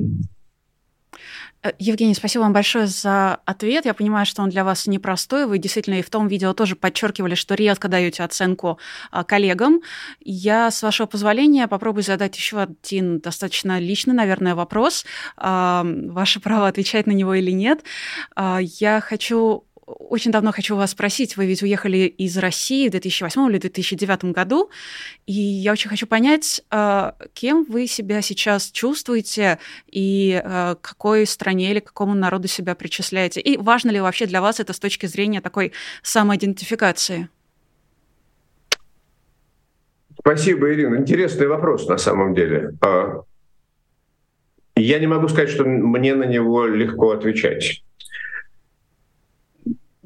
Э, 1.62 1.72
Евгений, 1.79 2.14
спасибо 2.14 2.42
вам 2.42 2.53
большое 2.53 2.87
за 2.87 3.37
ответ. 3.44 3.85
Я 3.85 3.94
понимаю, 3.94 4.27
что 4.27 4.42
он 4.42 4.51
для 4.51 4.64
вас 4.64 4.87
непростой. 4.87 5.46
Вы 5.46 5.59
действительно 5.59 5.94
и 5.94 6.03
в 6.03 6.11
том 6.11 6.29
видео 6.29 6.53
тоже 6.53 6.77
подчеркивали, 6.77 7.35
что 7.35 7.55
редко 7.55 7.88
даете 7.88 8.25
оценку 8.25 8.79
а, 9.11 9.25
коллегам. 9.25 9.81
Я, 10.20 10.70
с 10.70 10.83
вашего 10.83 11.07
позволения, 11.07 11.68
попробую 11.68 12.03
задать 12.03 12.37
еще 12.37 12.61
один 12.61 13.20
достаточно 13.20 13.79
личный, 13.79 14.14
наверное, 14.14 14.55
вопрос. 14.55 15.05
Ваше 15.37 16.40
право 16.40 16.68
отвечать 16.68 17.07
на 17.07 17.12
него 17.12 17.35
или 17.35 17.51
нет. 17.51 17.85
А, 18.35 18.59
я 18.61 19.01
хочу 19.01 19.64
очень 19.98 20.31
давно 20.31 20.52
хочу 20.52 20.76
вас 20.76 20.90
спросить. 20.90 21.37
Вы 21.37 21.46
ведь 21.46 21.62
уехали 21.62 21.98
из 21.98 22.37
России 22.38 22.88
в 22.88 22.92
2008 22.92 23.50
или 23.50 23.59
2009 23.59 24.24
году, 24.26 24.70
и 25.26 25.33
я 25.33 25.72
очень 25.72 25.90
хочу 25.90 26.07
понять, 26.07 26.62
а, 26.70 27.14
кем 27.35 27.64
вы 27.64 27.87
себя 27.87 28.22
сейчас 28.22 28.70
чувствуете 28.70 29.59
и 29.90 30.40
а, 30.44 30.76
какой 30.76 31.26
стране 31.26 31.70
или 31.70 31.81
какому 31.81 32.14
народу 32.14 32.48
себя 32.48 32.74
причисляете. 32.74 33.40
И 33.40 33.57
важно 33.57 33.90
ли 33.90 34.00
вообще 34.00 34.26
для 34.26 34.40
вас 34.40 34.61
это 34.61 34.72
с 34.72 34.78
точки 34.78 35.07
зрения 35.07 35.40
такой 35.40 35.72
самоидентификации? 36.02 37.28
Спасибо, 40.18 40.72
Ирина. 40.72 40.96
Интересный 40.96 41.46
вопрос 41.48 41.88
на 41.88 41.98
самом 41.98 42.35
деле. 42.35 42.72
А, 42.81 43.22
я 44.76 44.98
не 44.98 45.07
могу 45.07 45.28
сказать, 45.28 45.50
что 45.50 45.64
мне 45.64 46.14
на 46.14 46.24
него 46.24 46.66
легко 46.66 47.11
отвечать. 47.11 47.83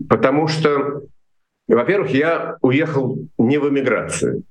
Потому 0.09 0.49
что, 0.49 1.03
во-первых, 1.69 2.11
я 2.11 2.57
уехал 2.63 3.19
не 3.39 3.59
в 3.59 3.69
эмиграцию. 3.69 4.43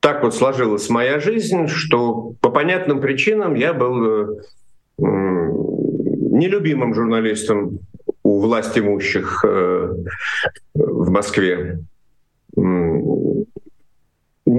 Так 0.00 0.22
вот 0.22 0.34
сложилась 0.34 0.88
моя 0.88 1.20
жизнь, 1.20 1.66
что 1.66 2.34
по 2.40 2.50
понятным 2.50 3.00
причинам 3.00 3.54
я 3.54 3.72
был 3.72 4.06
э, 4.06 4.26
нелюбимым 4.98 6.94
журналистом 6.94 7.80
у 8.22 8.40
власть 8.40 8.78
имущих 8.78 9.44
э, 9.44 9.94
в 10.74 11.10
Москве. 11.10 11.80
Не 12.54 13.44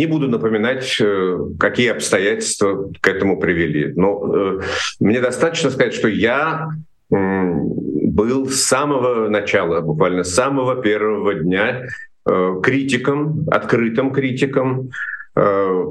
буду 0.05 0.27
напоминать, 0.27 0.97
э, 0.99 1.37
какие 1.57 1.91
обстоятельства 1.91 2.91
к 2.99 3.07
этому 3.07 3.39
привели. 3.39 3.93
Но 3.95 4.59
мне 4.99 5.21
достаточно 5.21 5.69
сказать, 5.69 5.93
что 5.93 6.09
я 6.09 6.69
был 8.19 8.49
с 8.49 8.63
самого 8.63 9.29
начала, 9.29 9.79
буквально 9.79 10.25
с 10.25 10.33
самого 10.33 10.81
первого 10.81 11.35
дня 11.35 11.87
э, 12.29 12.59
критиком, 12.61 13.47
открытым 13.49 14.11
критиком 14.11 14.89
э, 15.37 15.85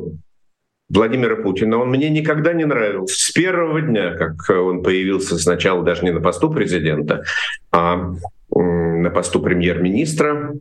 Владимира 0.91 1.37
Путина. 1.37 1.79
Он 1.79 1.89
мне 1.89 2.11
никогда 2.11 2.53
не 2.53 2.67
нравился. 2.67 3.15
С 3.19 3.31
первого 3.31 3.81
дня, 3.81 4.15
как 4.15 4.35
он 4.51 4.83
появился 4.83 5.39
сначала 5.39 5.83
даже 5.83 6.05
не 6.05 6.11
на 6.11 6.21
посту 6.21 6.51
президента, 6.51 7.25
а 7.73 8.13
на 8.51 9.11
посту 9.11 9.41
премьер-министра, 9.41 10.55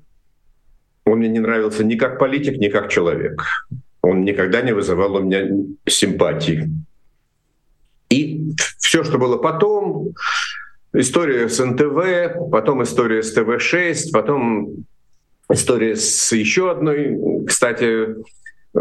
он 1.06 1.20
мне 1.20 1.28
не 1.28 1.40
нравился 1.40 1.84
ни 1.84 1.96
как 1.96 2.18
политик, 2.18 2.60
ни 2.60 2.70
как 2.70 2.90
человек. 2.90 3.44
Он 4.02 4.24
никогда 4.24 4.62
не 4.62 4.72
вызывал 4.72 5.16
у 5.16 5.20
меня 5.20 5.42
симпатии. 5.86 6.70
И 8.10 8.54
все, 8.80 9.04
что 9.04 9.18
было 9.18 9.38
потом, 9.38 10.14
история 10.94 11.50
с 11.50 11.64
НТВ, 11.64 12.50
потом 12.52 12.84
история 12.84 13.24
с 13.24 13.34
ТВ-6, 13.34 14.12
потом 14.12 14.86
история 15.52 15.96
с 15.96 16.32
еще 16.34 16.72
одной, 16.72 17.18
кстати, 17.46 18.16
э, 18.76 18.80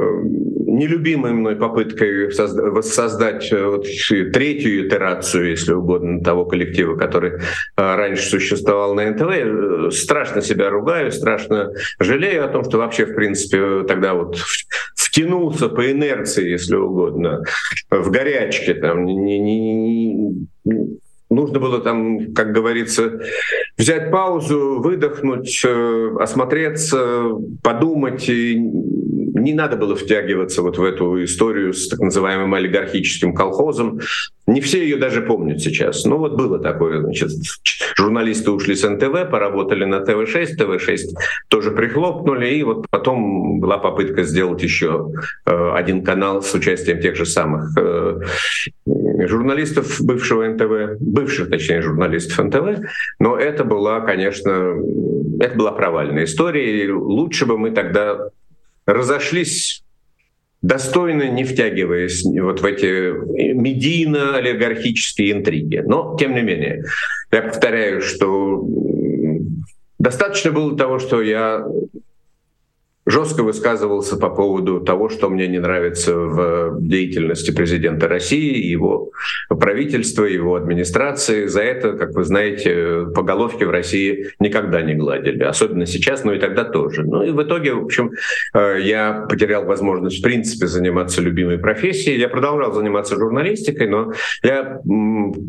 нелюбимой 0.76 1.32
мной 1.32 1.56
попыткой 1.56 2.28
воссоздать 2.28 3.50
э, 3.52 3.64
вот 3.64 3.86
третью 4.32 4.86
итерацию, 4.86 5.50
если 5.50 5.72
угодно, 5.72 6.22
того 6.22 6.44
коллектива, 6.44 6.96
который 6.96 7.32
э, 7.32 7.40
раньше 7.76 8.28
существовал 8.28 8.94
на 8.94 9.10
НТВ. 9.10 9.94
Страшно 9.94 10.42
себя 10.42 10.70
ругаю, 10.70 11.12
страшно 11.12 11.72
жалею 11.98 12.44
о 12.44 12.48
том, 12.48 12.64
что 12.64 12.78
вообще, 12.78 13.06
в 13.06 13.14
принципе, 13.14 13.84
тогда 13.86 14.14
вот 14.14 14.36
втянулся 14.96 15.68
по 15.68 15.90
инерции, 15.90 16.50
если 16.50 16.76
угодно, 16.76 17.44
в 17.90 18.10
горячке. 18.10 18.74
Там, 18.74 19.04
не, 19.04 19.38
не, 19.38 20.34
нужно 21.30 21.58
было 21.58 21.80
там, 21.80 22.32
как 22.34 22.52
говорится, 22.52 23.20
взять 23.76 24.10
паузу, 24.10 24.80
выдохнуть, 24.80 25.62
э, 25.64 26.16
осмотреться, 26.20 27.30
подумать. 27.62 28.28
И 28.28 28.56
не 28.56 29.54
надо 29.54 29.76
было 29.76 29.94
втягиваться 29.94 30.62
вот 30.62 30.78
в 30.78 30.84
эту 30.84 31.22
историю 31.24 31.72
с 31.72 31.88
так 31.88 32.00
называемым 32.00 32.54
олигархическим 32.54 33.34
колхозом. 33.34 34.00
Не 34.46 34.60
все 34.60 34.82
ее 34.82 34.96
даже 34.96 35.22
помнят 35.22 35.60
сейчас. 35.60 36.04
Ну 36.04 36.18
вот 36.18 36.36
было 36.36 36.58
такое, 36.58 37.00
значит, 37.00 37.30
журналисты 37.96 38.50
ушли 38.50 38.76
с 38.76 38.88
НТВ, 38.88 39.28
поработали 39.30 39.84
на 39.84 40.00
ТВ-6, 40.00 40.56
ТВ-6 40.56 40.98
тоже 41.48 41.72
прихлопнули, 41.72 42.48
и 42.54 42.62
вот 42.62 42.86
потом 42.90 43.58
была 43.58 43.78
попытка 43.78 44.22
сделать 44.22 44.62
еще 44.62 45.10
э, 45.44 45.70
один 45.74 46.04
канал 46.04 46.42
с 46.42 46.54
участием 46.54 47.00
тех 47.00 47.16
же 47.16 47.26
самых 47.26 47.76
э, 47.76 48.20
журналистов 49.26 50.00
бывшего 50.00 50.46
НТВ, 50.46 51.00
бывших, 51.00 51.50
точнее, 51.50 51.82
журналистов 51.82 52.44
НТВ, 52.46 52.86
но 53.18 53.36
это 53.36 53.64
была, 53.64 54.00
конечно, 54.00 54.74
это 55.40 55.56
была 55.56 55.72
провальная 55.72 56.24
история, 56.24 56.84
и 56.84 56.90
лучше 56.90 57.46
бы 57.46 57.58
мы 57.58 57.70
тогда 57.70 58.30
разошлись 58.86 59.82
достойно 60.62 61.28
не 61.28 61.44
втягиваясь 61.44 62.24
вот 62.24 62.60
в 62.60 62.64
эти 62.64 63.12
медийно-олигархические 63.54 65.32
интриги. 65.32 65.82
Но, 65.86 66.16
тем 66.18 66.34
не 66.34 66.42
менее, 66.42 66.84
я 67.30 67.42
повторяю, 67.42 68.00
что 68.00 68.66
достаточно 69.98 70.50
было 70.52 70.76
того, 70.76 70.98
что 70.98 71.22
я 71.22 71.64
жестко 73.06 73.44
высказывался 73.44 74.16
по 74.16 74.28
поводу 74.28 74.80
того, 74.80 75.08
что 75.08 75.28
мне 75.28 75.46
не 75.46 75.58
нравится 75.58 76.16
в 76.16 76.80
деятельности 76.80 77.52
президента 77.52 78.08
России, 78.08 78.66
его 78.66 79.12
правительства, 79.48 80.24
его 80.24 80.56
администрации. 80.56 81.46
За 81.46 81.62
это, 81.62 81.92
как 81.92 82.14
вы 82.14 82.24
знаете, 82.24 83.06
по 83.14 83.22
головке 83.22 83.64
в 83.64 83.70
России 83.70 84.32
никогда 84.40 84.82
не 84.82 84.94
гладили, 84.94 85.44
особенно 85.44 85.86
сейчас, 85.86 86.24
но 86.24 86.34
и 86.34 86.40
тогда 86.40 86.64
тоже. 86.64 87.04
Ну 87.04 87.22
и 87.22 87.30
в 87.30 87.40
итоге, 87.42 87.74
в 87.74 87.84
общем, 87.84 88.10
э, 88.54 88.80
я 88.82 89.26
потерял 89.28 89.64
возможность 89.64 90.18
в 90.18 90.22
принципе 90.22 90.66
заниматься 90.66 91.22
любимой 91.22 91.58
профессией. 91.58 92.18
Я 92.18 92.28
продолжал 92.28 92.72
заниматься 92.72 93.14
журналистикой, 93.14 93.88
но 93.88 94.12
я 94.42 94.80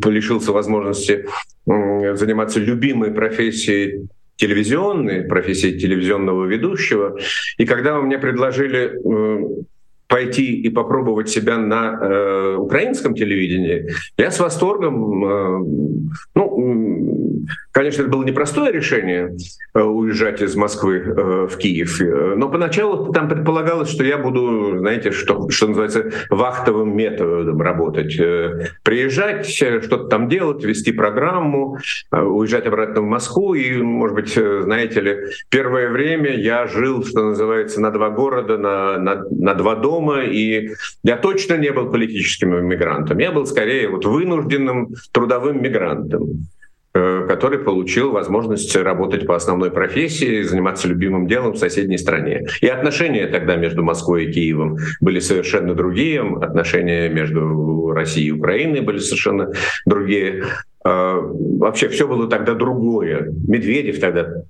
лишился 0.06 0.52
возможности 0.52 1.26
заниматься 1.66 2.60
любимой 2.60 3.12
профессией 3.12 4.08
телевизионной, 4.38 5.24
профессии 5.24 5.78
телевизионного 5.78 6.46
ведущего. 6.46 7.18
И 7.58 7.66
когда 7.66 7.96
вы 7.96 8.04
мне 8.04 8.18
предложили 8.18 8.94
э, 8.94 9.64
пойти 10.08 10.62
и 10.62 10.70
попробовать 10.70 11.30
себя 11.30 11.58
на 11.58 12.00
э, 12.02 12.56
украинском 12.56 13.14
телевидении, 13.14 13.90
я 14.18 14.32
с 14.32 14.40
восторгом, 14.40 15.26
э, 15.26 16.08
ну, 16.36 17.46
конечно, 17.72 18.02
это 18.04 18.12
было 18.12 18.24
непростое 18.24 18.72
решение 18.72 19.36
э, 19.74 19.82
уезжать 19.82 20.42
из 20.42 20.56
Москвы 20.56 20.98
э, 20.98 21.48
в 21.48 21.58
Киев, 21.58 22.02
э, 22.02 22.36
но 22.36 22.50
поначалу 22.50 23.12
там 23.12 23.28
предполагалось, 23.28 23.90
что 23.90 24.04
я 24.04 24.18
буду, 24.18 24.78
знаете, 24.80 25.12
что, 25.12 25.50
что 25.50 25.68
называется, 25.68 26.12
вахтовым 26.30 26.96
методом 26.96 27.62
работать. 27.62 28.18
Э, 28.20 28.70
приезжать, 28.84 29.48
что-то 29.48 30.06
там 30.06 30.30
делать, 30.30 30.64
вести 30.64 30.92
программу, 30.92 31.78
э, 32.12 32.22
уезжать 32.22 32.66
обратно 32.66 33.02
в 33.02 33.06
Москву, 33.06 33.54
и, 33.54 33.82
может 33.82 34.16
быть, 34.16 34.38
э, 34.38 34.62
знаете 34.64 35.02
ли, 35.02 35.18
первое 35.50 35.90
время 35.90 36.36
я 36.36 36.66
жил, 36.68 37.04
что 37.04 37.24
называется, 37.24 37.82
на 37.82 37.92
два 37.92 38.10
города, 38.10 38.58
на, 38.58 38.98
на, 38.98 39.26
на 39.30 39.54
два 39.54 39.76
дома, 39.76 39.97
дома, 39.98 40.24
и 40.24 40.70
я 41.04 41.18
точно 41.18 41.58
не 41.58 41.72
был 41.72 41.92
политическим 41.92 42.58
иммигрантом. 42.58 43.18
Я 43.18 43.32
был 43.32 43.46
скорее 43.46 43.90
вот 43.90 44.06
вынужденным 44.06 44.90
трудовым 45.12 45.62
мигрантом 45.62 46.48
э, 46.94 47.26
который 47.28 47.60
получил 47.60 48.12
возможность 48.12 48.76
работать 48.76 49.26
по 49.28 49.36
основной 49.36 49.72
профессии, 49.72 50.44
заниматься 50.44 50.88
любимым 50.88 51.28
делом 51.28 51.54
в 51.54 51.58
соседней 51.58 51.98
стране. 51.98 52.48
И 52.62 52.68
отношения 52.68 53.28
тогда 53.28 53.56
между 53.56 53.84
Москвой 53.84 54.26
и 54.26 54.32
Киевом 54.32 54.78
были 55.02 55.20
совершенно 55.20 55.74
другие, 55.74 56.22
отношения 56.22 57.10
между 57.10 57.92
Россией 57.92 58.28
и 58.28 58.32
Украиной 58.32 58.82
были 58.82 59.00
совершенно 59.00 59.52
другие. 59.86 60.44
Э, 60.86 61.20
вообще 61.60 61.90
все 61.90 62.08
было 62.08 62.28
тогда 62.30 62.54
другое. 62.54 63.34
Медведев 63.48 64.00
тогда 64.00 64.44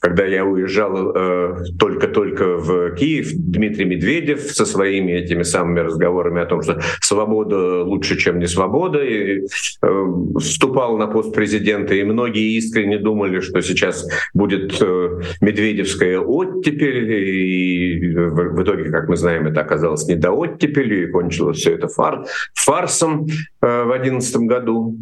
когда 0.00 0.24
я 0.24 0.46
уезжал 0.46 1.12
э, 1.14 1.56
только-только 1.78 2.56
в 2.56 2.94
Киев, 2.96 3.32
Дмитрий 3.34 3.84
Медведев 3.84 4.40
со 4.40 4.64
своими 4.64 5.12
этими 5.12 5.42
самыми 5.42 5.80
разговорами 5.80 6.40
о 6.40 6.46
том, 6.46 6.62
что 6.62 6.80
свобода 7.02 7.84
лучше, 7.84 8.16
чем 8.16 8.38
не 8.38 8.46
свобода, 8.46 9.04
и, 9.04 9.42
э, 9.82 10.04
вступал 10.38 10.96
на 10.96 11.06
пост 11.06 11.34
президента, 11.34 11.94
и 11.94 12.02
многие 12.02 12.56
искренне 12.56 12.98
думали, 12.98 13.40
что 13.40 13.60
сейчас 13.60 14.08
будет 14.32 14.80
э, 14.80 15.20
медведевская 15.42 16.18
оттепель, 16.18 17.12
и 17.12 18.16
в, 18.16 18.56
в 18.56 18.62
итоге, 18.62 18.90
как 18.90 19.06
мы 19.06 19.16
знаем, 19.16 19.48
это 19.48 19.60
оказалось 19.60 20.08
не 20.08 20.16
до 20.16 20.30
оттепели, 20.30 21.04
и 21.04 21.10
кончилось 21.10 21.58
все 21.58 21.74
это 21.74 21.88
фар, 21.88 22.24
фарсом 22.54 23.26
э, 23.60 23.82
в 23.84 23.88
2011 23.88 24.36
году. 24.36 24.96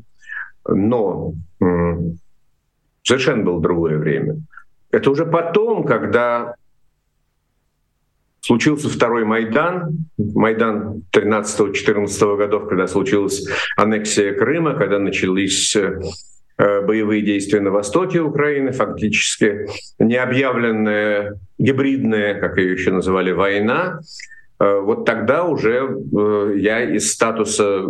Но 0.69 1.35
э, 1.61 1.67
совершенно 3.05 3.45
было 3.45 3.63
другое 3.63 3.97
время. 3.97 4.39
Это 4.91 5.11
уже 5.11 5.27
потом, 5.27 5.85
когда 5.85 6.55
случился 8.41 8.89
второй 8.89 9.25
Майдан, 9.25 10.07
Майдан 10.17 11.03
13-14 11.13 12.37
годов, 12.37 12.69
когда 12.69 12.87
случилась 12.87 13.47
аннексия 13.77 14.33
Крыма, 14.33 14.75
когда 14.75 14.99
начались 14.99 15.77
э, 15.77 16.01
боевые 16.57 17.23
действия 17.23 17.61
на 17.61 17.71
востоке 17.71 18.21
Украины, 18.21 18.73
фактически 18.73 19.67
необъявленная 19.99 21.39
гибридная, 21.59 22.41
как 22.41 22.57
ее 22.57 22.73
еще 22.73 22.91
называли, 22.91 23.33
война, 23.33 24.01
э, 24.59 24.81
вот 24.81 25.05
тогда 25.05 25.45
уже 25.45 25.87
э, 25.87 26.55
я 26.57 26.81
из 26.91 27.13
статуса 27.13 27.85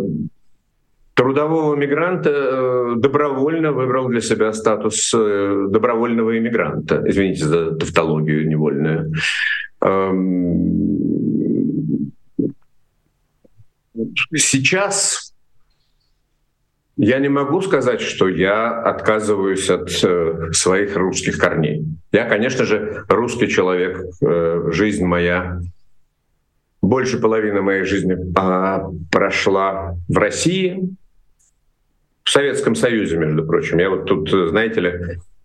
трудового 1.19 1.75
мигранта 1.75 2.29
э, 2.29 2.93
добровольно 2.95 3.73
выбрал 3.73 4.07
для 4.07 4.21
себя 4.21 4.53
статус 4.53 5.13
э, 5.13 5.65
добровольного 5.69 6.37
иммигранта. 6.37 7.03
Извините 7.05 7.43
за 7.43 7.75
тавтологию 7.75 8.47
невольную. 8.47 9.11
Эм, 9.81 10.93
сейчас 14.33 15.33
я 16.95 17.19
не 17.19 17.27
могу 17.27 17.59
сказать, 17.63 17.99
что 17.99 18.29
я 18.29 18.69
отказываюсь 18.81 19.69
от 19.69 19.91
э, 20.01 20.53
своих 20.53 20.95
русских 20.95 21.37
корней. 21.37 21.83
Я, 22.13 22.29
конечно 22.29 22.63
же, 22.63 23.03
русский 23.09 23.49
человек. 23.49 24.05
Жизнь 24.71 25.03
моя 25.03 25.59
больше 26.81 27.19
половины 27.19 27.61
моей 27.61 27.83
жизни 27.83 28.15
а, 28.37 28.89
прошла 29.11 29.95
в 30.07 30.17
России, 30.17 30.95
в 32.23 32.29
Советском 32.29 32.75
Союзе, 32.75 33.17
между 33.17 33.45
прочим. 33.45 33.79
Я 33.79 33.89
вот 33.89 34.05
тут, 34.05 34.29
знаете 34.29 34.81
ли, 34.81 34.91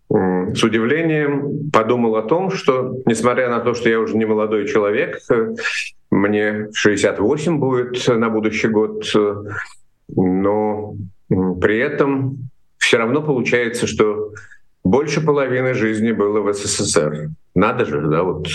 с 0.09 0.63
удивлением 0.63 1.71
подумал 1.71 2.15
о 2.15 2.21
том, 2.21 2.51
что, 2.51 2.95
несмотря 3.05 3.49
на 3.49 3.59
то, 3.59 3.73
что 3.73 3.89
я 3.89 3.99
уже 3.99 4.15
не 4.15 4.25
молодой 4.25 4.67
человек, 4.67 5.19
мне 6.11 6.67
68 6.73 7.57
будет 7.57 8.07
на 8.07 8.29
будущий 8.29 8.67
год, 8.67 9.03
но 10.15 10.95
при 11.29 11.79
этом 11.79 12.49
все 12.77 12.97
равно 12.97 13.21
получается, 13.21 13.87
что 13.87 14.31
больше 14.83 15.19
половины 15.19 15.73
жизни 15.73 16.11
было 16.11 16.41
в 16.41 16.53
СССР. 16.53 17.29
Надо 17.55 17.85
же, 17.85 18.01
да, 18.01 18.23
вот 18.23 18.47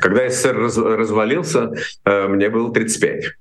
когда 0.00 0.28
СССР 0.28 0.56
развалился, 0.56 1.72
э, 2.06 2.28
мне 2.28 2.48
было 2.48 2.72
35. 2.72 3.34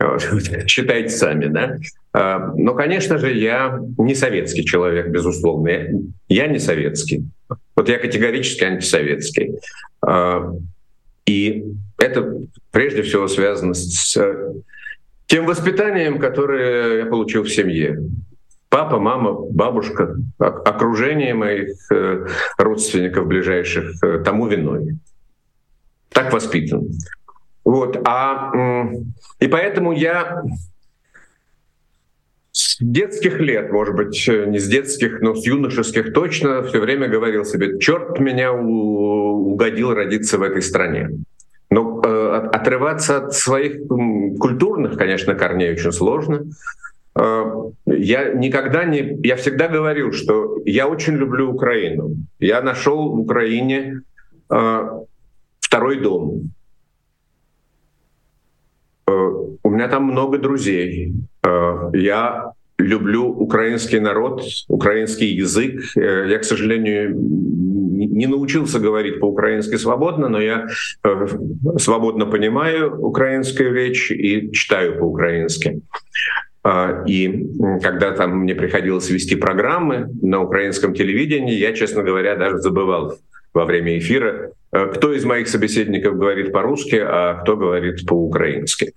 Считайте 0.66 1.10
сами, 1.10 1.46
да? 1.46 1.76
А, 2.12 2.52
но, 2.56 2.74
конечно 2.74 3.18
же, 3.18 3.32
я 3.32 3.78
не 3.98 4.14
советский 4.14 4.64
человек, 4.64 5.08
безусловно. 5.08 5.70
Я 6.28 6.46
не 6.46 6.58
советский. 6.58 7.24
Вот 7.76 7.88
я 7.88 7.98
категорически 7.98 8.64
антисоветский. 8.64 9.58
А, 10.04 10.52
и 11.26 11.64
это 11.98 12.34
прежде 12.70 13.02
всего 13.02 13.28
связано 13.28 13.74
с 13.74 14.16
тем 15.26 15.46
воспитанием, 15.46 16.18
которое 16.18 16.98
я 17.00 17.06
получил 17.06 17.44
в 17.44 17.50
семье. 17.50 18.00
Папа, 18.68 18.98
мама, 18.98 19.32
бабушка, 19.32 20.16
окружение 20.38 21.34
моих 21.34 21.76
э, 21.92 22.26
родственников 22.56 23.26
ближайших 23.26 24.02
э, 24.02 24.22
тому 24.24 24.46
виной. 24.46 24.96
Так 26.08 26.32
воспитан. 26.32 26.88
Вот, 27.70 28.00
а, 28.04 28.90
и 29.38 29.46
поэтому 29.46 29.92
я 29.92 30.42
с 32.50 32.78
детских 32.80 33.38
лет, 33.38 33.70
может 33.70 33.94
быть, 33.94 34.28
не 34.28 34.58
с 34.58 34.66
детских, 34.66 35.20
но 35.20 35.36
с 35.36 35.46
юношеских 35.46 36.12
точно, 36.12 36.64
все 36.64 36.80
время 36.80 37.06
говорил 37.06 37.44
себе, 37.44 37.78
черт 37.78 38.18
меня 38.18 38.52
угодил 38.52 39.94
родиться 39.94 40.36
в 40.38 40.42
этой 40.42 40.62
стране. 40.62 41.10
Но 41.70 42.02
э, 42.04 42.48
отрываться 42.52 43.18
от 43.18 43.34
своих 43.34 43.86
культурных, 43.86 44.98
конечно, 44.98 45.36
корней 45.36 45.70
очень 45.70 45.92
сложно. 45.92 46.46
Э, 47.14 47.44
я 47.86 48.32
никогда 48.32 48.84
не, 48.84 49.16
я 49.22 49.36
всегда 49.36 49.68
говорил, 49.68 50.10
что 50.10 50.58
я 50.64 50.88
очень 50.88 51.14
люблю 51.14 51.52
Украину. 51.52 52.16
Я 52.40 52.62
нашел 52.62 53.10
в 53.10 53.20
Украине 53.20 54.00
э, 54.50 54.88
второй 55.60 56.00
дом. 56.00 56.50
Э, 59.10 59.30
у 59.62 59.70
меня 59.70 59.88
там 59.88 60.04
много 60.04 60.38
друзей. 60.38 61.12
Э, 61.44 61.90
я 61.92 62.52
люблю 62.78 63.26
украинский 63.28 64.00
народ, 64.00 64.42
украинский 64.68 65.28
язык. 65.28 65.96
Э, 65.96 66.26
я, 66.28 66.38
к 66.38 66.44
сожалению, 66.44 67.14
не 67.14 68.26
научился 68.26 68.78
говорить 68.78 69.20
по-украински 69.20 69.76
свободно, 69.76 70.28
но 70.28 70.40
я 70.40 70.68
свободно 71.76 72.26
понимаю 72.26 72.98
украинскую 72.98 73.74
речь 73.74 74.10
и 74.10 74.50
читаю 74.52 74.98
по-украински. 74.98 75.82
И 77.06 77.46
когда 77.82 78.12
там 78.12 78.38
мне 78.38 78.54
приходилось 78.54 79.10
вести 79.10 79.36
программы 79.36 80.08
на 80.22 80.42
украинском 80.42 80.94
телевидении, 80.94 81.54
я, 81.54 81.72
честно 81.74 82.02
говоря, 82.02 82.36
даже 82.36 82.58
забывал 82.58 83.18
во 83.52 83.64
время 83.64 83.98
эфира, 83.98 84.52
кто 84.72 85.12
из 85.12 85.24
моих 85.24 85.48
собеседников 85.48 86.16
говорит 86.16 86.52
по-русски, 86.52 86.96
а 87.02 87.34
кто 87.42 87.56
говорит 87.56 88.06
по-украински. 88.06 88.92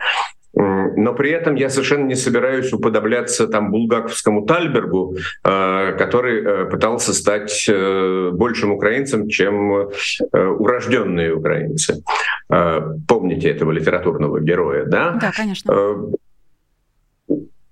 Но 0.56 1.14
при 1.16 1.32
этом 1.32 1.56
я 1.56 1.70
совершенно 1.70 2.06
не 2.06 2.16
собираюсь 2.16 2.72
уподобляться 2.72 3.48
там 3.48 3.72
булгаковскому 3.72 4.46
Тальбергу, 4.46 5.18
э, 5.44 5.96
который 5.98 6.44
э, 6.44 6.66
пытался 6.70 7.12
стать 7.12 7.68
большим 8.34 8.72
украинцем, 8.72 9.30
чем 9.30 9.90
урожденные 10.32 11.34
украинцы. 11.34 12.04
Помните 13.08 13.50
этого 13.50 13.72
литературного 13.72 14.40
героя, 14.42 14.86
да? 14.86 15.18
Да, 15.20 15.32
конечно. 15.32 15.74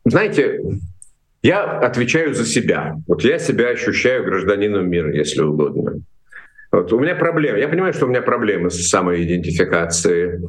Знаете, 0.05 0.59
я 1.43 1.63
отвечаю 1.63 2.33
за 2.33 2.45
себя. 2.45 2.97
Вот 3.07 3.23
я 3.23 3.39
себя 3.39 3.69
ощущаю 3.69 4.23
гражданином 4.23 4.89
мира, 4.89 5.13
если 5.13 5.41
угодно. 5.41 6.01
Вот. 6.71 6.91
У 6.93 6.99
меня 6.99 7.15
проблемы. 7.15 7.59
Я 7.59 7.67
понимаю, 7.67 7.93
что 7.93 8.05
у 8.05 8.09
меня 8.09 8.21
проблемы 8.21 8.69
с 8.69 8.87
самоидентификацией. 8.87 10.47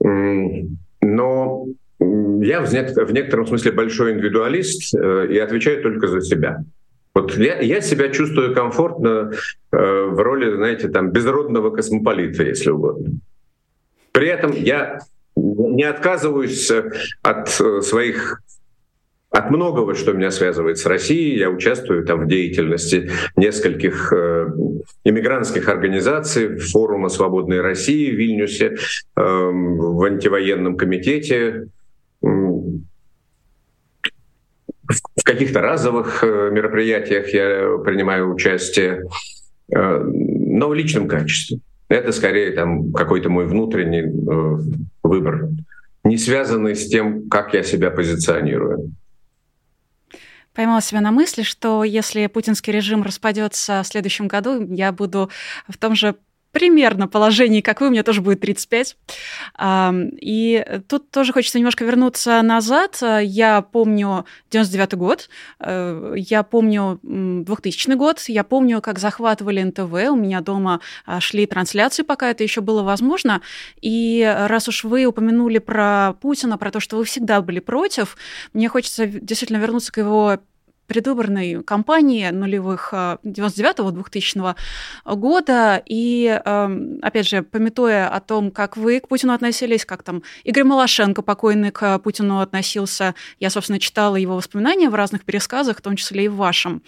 Но 0.00 1.66
я 2.00 2.60
в, 2.60 3.12
некотором 3.12 3.46
смысле 3.46 3.72
большой 3.72 4.12
индивидуалист 4.12 4.94
э, 4.94 5.26
и 5.30 5.38
отвечаю 5.38 5.82
только 5.82 6.06
за 6.06 6.20
себя. 6.20 6.64
Вот 7.14 7.36
я, 7.36 7.58
я 7.60 7.80
себя 7.80 8.08
чувствую 8.10 8.54
комфортно 8.54 9.32
э, 9.72 9.76
в 9.76 10.22
роли, 10.22 10.54
знаете, 10.54 10.88
там 10.88 11.10
безродного 11.10 11.70
космополита, 11.70 12.44
если 12.44 12.70
угодно. 12.70 13.18
При 14.12 14.28
этом 14.28 14.52
я 14.52 15.00
не 15.34 15.84
отказываюсь 15.84 16.70
от 17.22 17.48
своих 17.48 18.40
от 19.30 19.50
многого, 19.50 19.94
что 19.94 20.12
меня 20.12 20.30
связывает 20.30 20.78
с 20.78 20.86
Россией. 20.86 21.38
Я 21.38 21.50
участвую 21.50 22.04
там 22.04 22.24
в 22.24 22.28
деятельности 22.28 23.10
нескольких 23.36 24.12
э, 24.12 24.48
иммигрантских 25.04 25.68
организаций, 25.68 26.56
форума 26.56 27.08
«Свободной 27.08 27.60
России» 27.60 28.10
в 28.10 28.14
Вильнюсе, 28.14 28.76
э, 28.76 28.76
в 29.16 30.02
антивоенном 30.02 30.76
комитете, 30.76 31.66
в 32.20 32.80
каких-то 35.22 35.60
разовых 35.60 36.24
э, 36.24 36.50
мероприятиях 36.50 37.28
я 37.34 37.76
принимаю 37.84 38.32
участие, 38.32 39.04
э, 39.70 39.98
но 40.02 40.68
в 40.68 40.74
личном 40.74 41.06
качестве. 41.06 41.58
Это 41.90 42.12
скорее 42.12 42.52
там 42.52 42.92
какой-то 42.92 43.28
мой 43.28 43.46
внутренний 43.46 44.04
выбор, 45.02 45.48
не 46.04 46.18
связанный 46.18 46.76
с 46.76 46.86
тем, 46.88 47.28
как 47.30 47.54
я 47.54 47.62
себя 47.62 47.90
позиционирую 47.90 48.92
поймала 50.58 50.82
себя 50.82 51.00
на 51.00 51.12
мысли, 51.12 51.44
что 51.44 51.84
если 51.84 52.26
путинский 52.26 52.72
режим 52.72 53.04
распадется 53.04 53.80
в 53.84 53.86
следующем 53.86 54.26
году, 54.26 54.60
я 54.74 54.90
буду 54.90 55.30
в 55.68 55.78
том 55.78 55.94
же 55.94 56.16
примерно 56.58 57.06
положении, 57.06 57.60
как 57.60 57.80
вы, 57.80 57.88
мне 57.90 58.02
тоже 58.02 58.20
будет 58.20 58.40
35. 58.40 58.96
И 60.20 60.66
тут 60.88 61.10
тоже 61.12 61.32
хочется 61.32 61.56
немножко 61.58 61.84
вернуться 61.84 62.42
назад. 62.42 63.00
Я 63.22 63.62
помню 63.62 64.26
99 64.50 64.94
год, 64.94 65.28
э, 65.60 66.14
я 66.16 66.42
помню 66.42 66.98
2000 67.04 67.94
год, 67.94 68.20
я 68.26 68.42
помню, 68.42 68.80
как 68.80 68.98
захватывали 68.98 69.62
НТВ, 69.62 70.10
у 70.10 70.16
меня 70.16 70.40
дома 70.40 70.80
а, 71.06 71.20
шли 71.20 71.46
трансляции, 71.46 72.02
пока 72.02 72.28
это 72.30 72.42
еще 72.42 72.60
было 72.60 72.82
возможно. 72.82 73.40
И 73.80 74.28
раз 74.48 74.66
уж 74.66 74.82
вы 74.82 75.04
упомянули 75.04 75.58
про 75.58 76.14
Путина, 76.20 76.58
про 76.58 76.72
то, 76.72 76.80
что 76.80 76.96
вы 76.96 77.04
всегда 77.04 77.40
были 77.40 77.60
против, 77.60 78.16
мне 78.52 78.68
хочется 78.68 79.06
действительно 79.06 79.58
вернуться 79.58 79.92
к 79.92 79.98
его 79.98 80.40
предвыборной 80.88 81.62
кампании 81.62 82.28
нулевых 82.30 82.92
99-2000 82.92 84.56
э, 85.04 85.14
года. 85.14 85.82
И, 85.86 86.40
эм, 86.44 86.98
опять 87.02 87.28
же, 87.28 87.42
пометуя 87.42 88.08
о 88.08 88.20
том, 88.20 88.50
как 88.50 88.76
вы 88.76 89.00
к 89.00 89.08
Путину 89.08 89.34
относились, 89.34 89.84
как 89.84 90.02
там 90.02 90.22
Игорь 90.44 90.64
Малашенко, 90.64 91.22
покойный, 91.22 91.70
к 91.70 91.98
Путину 92.00 92.40
относился, 92.40 93.14
я, 93.38 93.50
собственно, 93.50 93.78
читала 93.78 94.16
его 94.16 94.34
воспоминания 94.34 94.88
в 94.88 94.94
разных 94.94 95.24
пересказах, 95.24 95.78
в 95.78 95.82
том 95.82 95.94
числе 95.94 96.24
и 96.24 96.28
в 96.28 96.36
вашем. 96.36 96.82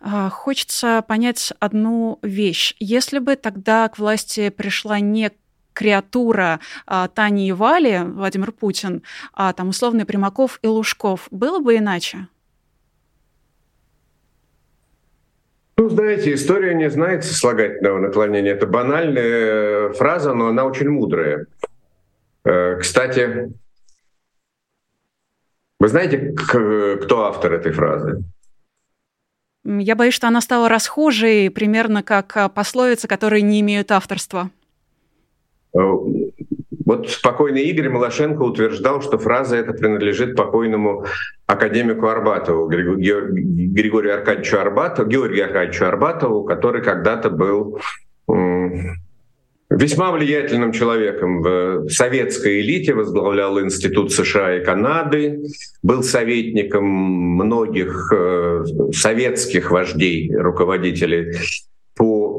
Э, 0.00 0.28
хочется 0.30 1.02
понять 1.06 1.52
одну 1.60 2.18
вещь. 2.22 2.74
Если 2.80 3.20
бы 3.20 3.36
тогда 3.36 3.88
к 3.88 3.98
власти 3.98 4.50
пришла 4.50 5.00
не 5.00 5.30
креатура 5.76 6.58
а, 6.86 7.06
Тани 7.08 7.48
и 7.48 7.52
Вали, 7.52 8.00
Владимир 8.02 8.50
Путин, 8.50 9.02
а 9.34 9.52
там 9.52 9.68
условный 9.68 10.06
Примаков 10.06 10.58
и 10.62 10.66
Лужков, 10.66 11.28
было 11.30 11.60
бы 11.60 11.76
иначе? 11.76 12.28
Ну, 15.78 15.90
знаете, 15.90 16.32
история 16.32 16.74
не 16.74 16.88
знает 16.88 17.24
сослагательного 17.24 17.98
наклонения. 17.98 18.52
Это 18.52 18.66
банальная 18.66 19.90
фраза, 19.90 20.32
но 20.32 20.48
она 20.48 20.64
очень 20.64 20.88
мудрая. 20.88 21.46
Э, 22.44 22.78
кстати, 22.78 23.52
вы 25.78 25.88
знаете, 25.88 26.34
кто 26.34 27.24
автор 27.26 27.52
этой 27.52 27.72
фразы? 27.72 28.22
Я 29.64 29.96
боюсь, 29.96 30.14
что 30.14 30.28
она 30.28 30.40
стала 30.40 30.68
расхожей, 30.68 31.50
примерно 31.50 32.02
как 32.02 32.36
а, 32.36 32.48
пословицы, 32.48 33.08
которые 33.08 33.42
не 33.42 33.60
имеют 33.60 33.90
авторства. 33.90 34.50
Э, 35.74 35.78
вот 36.86 37.20
покойный 37.22 37.64
Игорь 37.64 37.90
Малашенко 37.90 38.42
утверждал, 38.42 39.02
что 39.02 39.18
фраза 39.18 39.56
эта 39.56 39.74
принадлежит 39.74 40.36
покойному 40.36 41.04
академику 41.46 42.06
Арбатову, 42.06 42.68
Григорию 42.68 44.14
Аркадьевичу 44.14 44.58
Арбатову, 44.58 45.08
Георгию 45.08 45.44
Аркадьевичу 45.46 45.84
Арбатову, 45.84 46.44
который 46.44 46.82
когда-то 46.82 47.30
был 47.30 47.78
весьма 49.70 50.12
влиятельным 50.12 50.72
человеком 50.72 51.42
в 51.42 51.88
советской 51.88 52.60
элите, 52.60 52.94
возглавлял 52.94 53.60
Институт 53.60 54.12
США 54.12 54.56
и 54.56 54.64
Канады, 54.64 55.44
был 55.82 56.02
советником 56.02 56.84
многих 56.84 58.12
э, 58.14 58.64
советских 58.92 59.70
вождей, 59.70 60.34
руководителей 60.34 61.34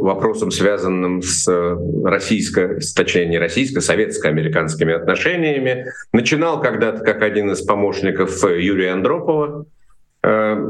вопросам, 0.02 0.52
связанным 0.52 1.22
с 1.22 1.48
э, 1.48 1.78
российско, 2.04 2.80
точнее 2.96 3.26
не 3.28 3.40
российско, 3.40 3.82
советско-американскими 3.82 4.94
отношениями. 4.94 5.88
Начинал 6.14 6.62
когда-то 6.62 7.04
как 7.04 7.22
один 7.22 7.52
из 7.52 7.62
помощников 7.62 8.44
э, 8.44 8.62
Юрия 8.62 8.92
Андропова, 8.92 9.66
э, 10.24 10.70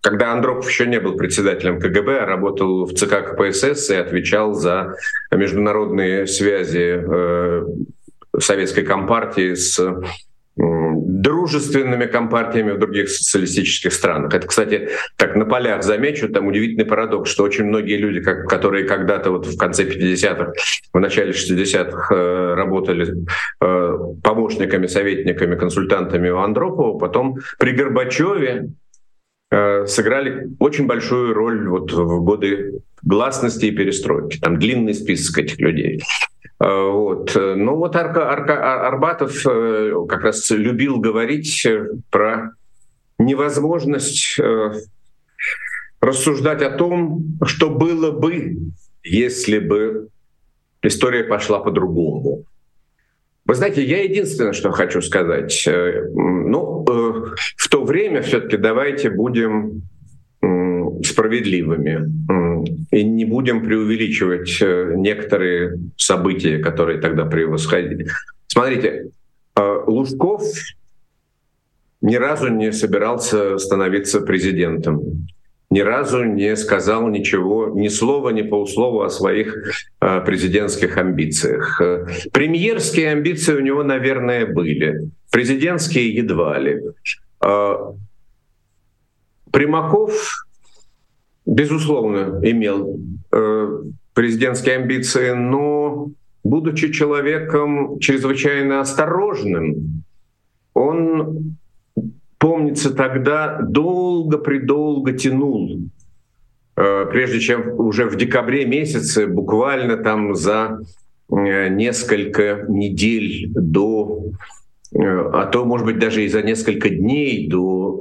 когда 0.00 0.32
Андропов 0.32 0.68
еще 0.68 0.86
не 0.86 0.98
был 1.00 1.16
председателем 1.16 1.80
КГБ, 1.80 2.20
а 2.20 2.26
работал 2.26 2.86
в 2.86 2.94
ЦК 2.94 3.36
КПСС 3.36 3.90
и 3.90 3.94
отвечал 3.94 4.54
за 4.54 4.96
международные 5.30 6.26
связи 6.26 7.00
советской 8.38 8.82
компартии 8.82 9.54
с 9.54 9.78
дружественными 11.22 12.06
компартиями 12.06 12.72
в 12.72 12.78
других 12.78 13.08
социалистических 13.08 13.92
странах. 13.92 14.34
Это, 14.34 14.46
кстати, 14.46 14.88
так 15.16 15.36
на 15.36 15.44
полях 15.44 15.84
замечу, 15.84 16.28
там 16.28 16.46
удивительный 16.46 16.84
парадокс, 16.84 17.30
что 17.30 17.44
очень 17.44 17.64
многие 17.64 17.96
люди, 17.96 18.20
как, 18.20 18.48
которые 18.48 18.84
когда-то 18.84 19.30
вот 19.30 19.46
в 19.46 19.56
конце 19.56 19.84
50-х, 19.84 20.52
в 20.92 20.98
начале 20.98 21.32
60-х 21.32 22.14
э, 22.14 22.54
работали 22.54 23.14
э, 23.60 23.98
помощниками, 24.22 24.86
советниками, 24.86 25.54
консультантами 25.54 26.28
у 26.30 26.38
Андропова, 26.38 26.98
потом 26.98 27.38
при 27.58 27.70
Горбачеве 27.72 28.70
э, 29.50 29.86
сыграли 29.86 30.48
очень 30.58 30.86
большую 30.86 31.34
роль 31.34 31.68
вот 31.68 31.92
в 31.92 32.24
годы 32.24 32.80
гласности 33.02 33.66
и 33.66 33.70
перестройки. 33.70 34.38
Там 34.38 34.58
длинный 34.58 34.94
список 34.94 35.38
этих 35.38 35.60
людей. 35.60 36.02
Э, 36.62 36.90
вот. 36.90 37.34
Ну 37.34 37.76
вот 37.76 37.96
Арка, 37.96 38.30
Арка, 38.30 38.86
Арбатов 38.86 39.44
э, 39.46 39.92
как 40.08 40.22
раз 40.22 40.48
любил 40.50 40.98
говорить 40.98 41.66
про 42.10 42.52
невозможность 43.18 44.38
э, 44.38 44.72
рассуждать 46.00 46.62
о 46.62 46.70
том, 46.70 47.38
что 47.44 47.68
было 47.68 48.12
бы, 48.12 48.58
если 49.02 49.58
бы 49.58 50.08
история 50.82 51.24
пошла 51.24 51.58
по-другому. 51.58 52.44
Вы 53.44 53.54
знаете, 53.56 53.82
я 53.82 54.04
единственное, 54.04 54.52
что 54.52 54.70
хочу 54.70 55.02
сказать. 55.02 55.64
Ну, 55.66 56.84
в 57.56 57.68
то 57.68 57.84
время 57.84 58.22
все-таки 58.22 58.56
давайте 58.56 59.10
будем 59.10 59.82
справедливыми 61.06 62.08
и 62.90 63.04
не 63.04 63.24
будем 63.24 63.64
преувеличивать 63.64 64.60
э, 64.60 64.92
некоторые 64.96 65.78
события, 65.96 66.58
которые 66.58 67.00
тогда 67.00 67.24
превосходили. 67.24 68.06
Смотрите, 68.46 69.10
э, 69.56 69.82
Лужков 69.86 70.42
ни 72.00 72.16
разу 72.16 72.48
не 72.48 72.72
собирался 72.72 73.58
становиться 73.58 74.20
президентом, 74.20 75.26
ни 75.70 75.80
разу 75.80 76.24
не 76.24 76.54
сказал 76.56 77.08
ничего, 77.08 77.70
ни 77.74 77.88
слова, 77.88 78.28
ни 78.30 78.42
полслова 78.42 79.06
о 79.06 79.10
своих 79.10 79.56
э, 80.00 80.20
президентских 80.20 80.98
амбициях. 80.98 81.80
Премьерские 82.32 83.12
амбиции 83.12 83.54
у 83.54 83.60
него, 83.60 83.82
наверное, 83.82 84.46
были, 84.46 85.08
президентские 85.30 86.14
едва 86.14 86.58
ли. 86.58 86.80
Примаков 89.50 90.46
безусловно, 91.46 92.40
имел 92.42 92.98
э, 93.32 93.82
президентские 94.14 94.76
амбиции, 94.76 95.30
но, 95.30 96.10
будучи 96.44 96.92
человеком 96.92 97.98
чрезвычайно 97.98 98.80
осторожным, 98.80 100.04
он, 100.74 101.56
помнится, 102.38 102.94
тогда 102.94 103.60
долго-предолго 103.62 105.12
тянул, 105.12 105.80
э, 106.76 107.06
прежде 107.10 107.40
чем 107.40 107.78
уже 107.78 108.06
в 108.06 108.16
декабре 108.16 108.64
месяце, 108.64 109.26
буквально 109.26 109.96
там 109.96 110.34
за 110.34 110.80
э, 111.30 111.68
несколько 111.68 112.64
недель 112.68 113.50
до, 113.54 114.24
э, 114.94 114.98
а 114.98 115.46
то, 115.46 115.64
может 115.64 115.86
быть, 115.86 115.98
даже 115.98 116.24
и 116.24 116.28
за 116.28 116.42
несколько 116.42 116.88
дней 116.88 117.48
до 117.48 117.98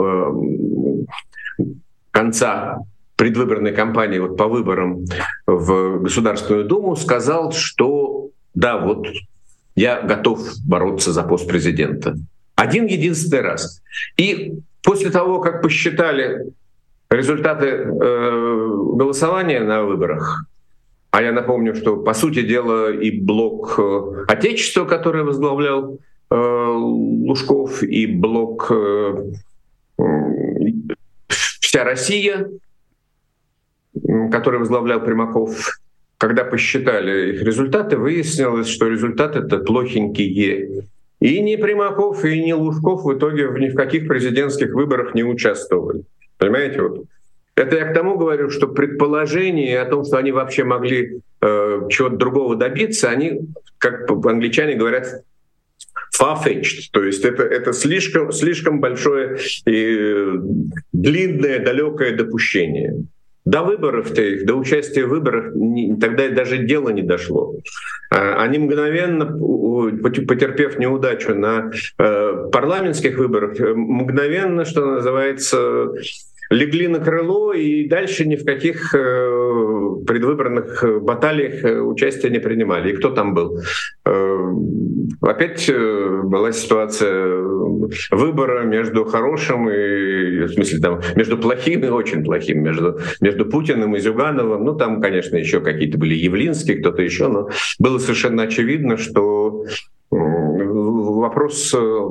э, 1.59 1.65
конца 2.11 2.79
предвыборной 3.22 3.72
кампании 3.72 4.17
вот 4.17 4.36
по 4.36 4.47
выборам 4.47 5.05
в 5.45 5.99
Государственную 5.99 6.65
Думу 6.65 6.95
сказал, 6.95 7.51
что 7.51 8.32
да, 8.55 8.80
вот 8.80 9.05
я 9.76 10.01
готов 10.01 10.39
бороться 10.67 11.13
за 11.13 11.22
пост 11.22 11.47
президента. 11.47 12.15
Один 12.55 12.88
единственный 12.88 13.41
раз. 13.41 13.84
И 14.17 14.53
после 14.82 15.11
того, 15.11 15.39
как 15.39 15.61
посчитали 15.61 16.51
результаты 17.11 17.67
э, 17.67 18.69
голосования 18.95 19.59
на 19.59 19.84
выборах, 19.84 20.45
а 21.11 21.22
я 21.22 21.32
напомню, 21.32 21.76
что 21.76 21.97
по 21.97 22.15
сути 22.15 22.41
дела 22.41 22.91
и 22.91 23.11
блок 23.11 23.76
э, 23.78 24.26
Отечества, 24.30 24.86
который 24.86 25.24
возглавлял 25.24 25.99
э, 26.32 26.36
Лужков 26.36 27.84
и 27.84 28.07
блок 28.07 28.72
«Вся 31.28 31.84
Россия», 31.84 32.47
который 34.31 34.59
возглавлял 34.59 35.03
Примаков, 35.03 35.79
когда 36.17 36.43
посчитали 36.43 37.33
их 37.33 37.41
результаты, 37.41 37.97
выяснилось, 37.97 38.67
что 38.67 38.87
результаты 38.87 39.39
это 39.39 39.57
плохенькие. 39.59 40.87
И 41.19 41.39
ни 41.39 41.55
Примаков, 41.55 42.23
и 42.25 42.43
ни 42.43 42.51
Лужков 42.51 43.03
в 43.03 43.13
итоге 43.17 43.49
ни 43.59 43.69
в 43.69 43.75
каких 43.75 44.07
президентских 44.07 44.73
выборах 44.73 45.13
не 45.13 45.23
участвовали. 45.23 46.03
Понимаете, 46.37 46.81
вот 46.81 47.05
это 47.55 47.75
я 47.75 47.85
к 47.85 47.93
тому 47.93 48.17
говорю, 48.17 48.49
что 48.49 48.67
предположение 48.67 49.79
о 49.79 49.85
том, 49.85 50.05
что 50.05 50.17
они 50.17 50.31
вообще 50.31 50.63
могли 50.63 51.21
э, 51.41 51.81
чего-то 51.89 52.15
другого 52.15 52.55
добиться, 52.55 53.09
они, 53.09 53.41
как 53.77 54.09
англичане 54.09 54.75
говорят, 54.75 55.23
far-fetched, 56.17 56.89
то 56.91 57.03
есть 57.03 57.25
это, 57.25 57.43
это 57.43 57.73
слишком, 57.73 58.31
слишком 58.31 58.79
большое 58.79 59.37
и 59.65 60.25
длинное, 60.91 61.59
далекое 61.59 62.15
допущение. 62.15 63.05
До 63.51 63.63
выборов-то 63.63 64.21
их, 64.21 64.45
до 64.45 64.55
участия 64.55 65.05
в 65.05 65.09
выборах 65.09 65.53
не, 65.53 65.97
тогда 65.97 66.29
даже 66.29 66.59
дело 66.59 66.87
не 66.87 67.01
дошло. 67.01 67.53
А, 68.09 68.41
они 68.41 68.59
мгновенно, 68.59 69.25
потерпев 69.25 70.79
неудачу 70.79 71.35
на 71.35 71.69
э, 71.97 72.49
парламентских 72.49 73.17
выборах, 73.17 73.59
э, 73.59 73.73
мгновенно, 73.73 74.63
что 74.63 74.85
называется, 74.85 75.91
легли 76.51 76.87
на 76.87 76.99
крыло 76.99 77.53
и 77.53 77.87
дальше 77.87 78.25
ни 78.27 78.35
в 78.35 78.45
каких 78.45 78.93
э, 78.93 78.97
предвыборных 80.05 80.83
баталиях 81.01 81.63
э, 81.63 81.79
участия 81.79 82.29
не 82.29 82.39
принимали. 82.39 82.91
И 82.91 82.95
кто 82.95 83.09
там 83.09 83.33
был? 83.33 83.59
Э, 84.05 84.53
опять 85.21 85.71
была 85.71 86.51
ситуация 86.51 87.41
выбора 88.11 88.63
между 88.63 89.05
хорошим 89.05 89.69
и, 89.69 90.45
в 90.45 90.49
смысле, 90.49 90.79
там, 90.79 91.01
между 91.15 91.37
плохим 91.37 91.83
и 91.85 91.87
очень 91.87 92.23
плохим, 92.23 92.61
между, 92.61 92.99
между 93.21 93.45
Путиным 93.45 93.95
и 93.95 93.99
Зюгановым. 93.99 94.65
Ну, 94.65 94.75
там, 94.75 95.01
конечно, 95.01 95.37
еще 95.37 95.61
какие-то 95.61 95.97
были 95.97 96.15
Явлинские, 96.15 96.77
кто-то 96.77 97.01
еще, 97.01 97.29
но 97.29 97.49
было 97.79 97.97
совершенно 97.97 98.43
очевидно, 98.43 98.97
что 98.97 99.65
вопрос 101.22 101.74
э, 101.74 102.07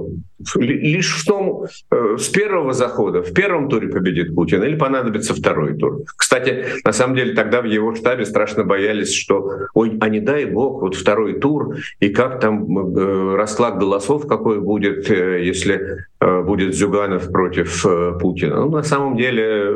лишь 0.57 1.23
в 1.23 1.27
том, 1.27 1.65
э, 1.91 2.17
с 2.19 2.29
первого 2.29 2.73
захода, 2.73 3.23
в 3.23 3.33
первом 3.33 3.69
туре 3.69 3.89
победит 3.89 4.35
Путин 4.35 4.63
или 4.65 4.77
понадобится 4.77 5.35
второй 5.35 5.77
тур. 5.77 6.03
Кстати, 6.17 6.65
на 6.85 6.93
самом 6.93 7.17
деле 7.17 7.35
тогда 7.35 7.61
в 7.61 7.67
его 7.67 7.95
штабе 7.95 8.25
страшно 8.25 8.65
боялись, 8.65 9.13
что, 9.13 9.67
ой, 9.75 9.99
а 10.01 10.09
не 10.09 10.21
дай 10.21 10.47
бог, 10.47 10.81
вот 10.83 10.95
второй 10.95 11.39
тур, 11.39 11.77
и 12.01 12.09
как 12.09 12.41
там 12.41 12.97
э, 12.97 13.37
расклад 13.37 13.79
голосов 13.79 14.27
какой 14.27 14.61
будет, 14.61 15.11
если 15.11 16.07
будет 16.21 16.75
Зюганов 16.75 17.33
против 17.33 17.85
Путина. 18.21 18.57
Ну, 18.57 18.71
на 18.71 18.83
самом 18.83 19.17
деле, 19.17 19.75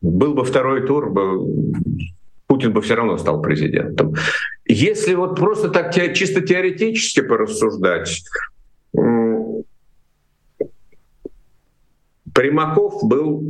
был 0.00 0.34
бы 0.34 0.44
второй 0.44 0.86
тур, 0.86 1.12
Путин 2.48 2.72
бы 2.72 2.80
все 2.80 2.94
равно 2.94 3.18
стал 3.18 3.42
президентом. 3.42 4.14
Если 4.68 5.14
вот 5.14 5.36
просто 5.36 5.70
так 5.70 5.94
чисто 6.14 6.42
теоретически 6.42 7.22
порассуждать, 7.22 8.22
Примаков 12.34 13.02
был 13.02 13.42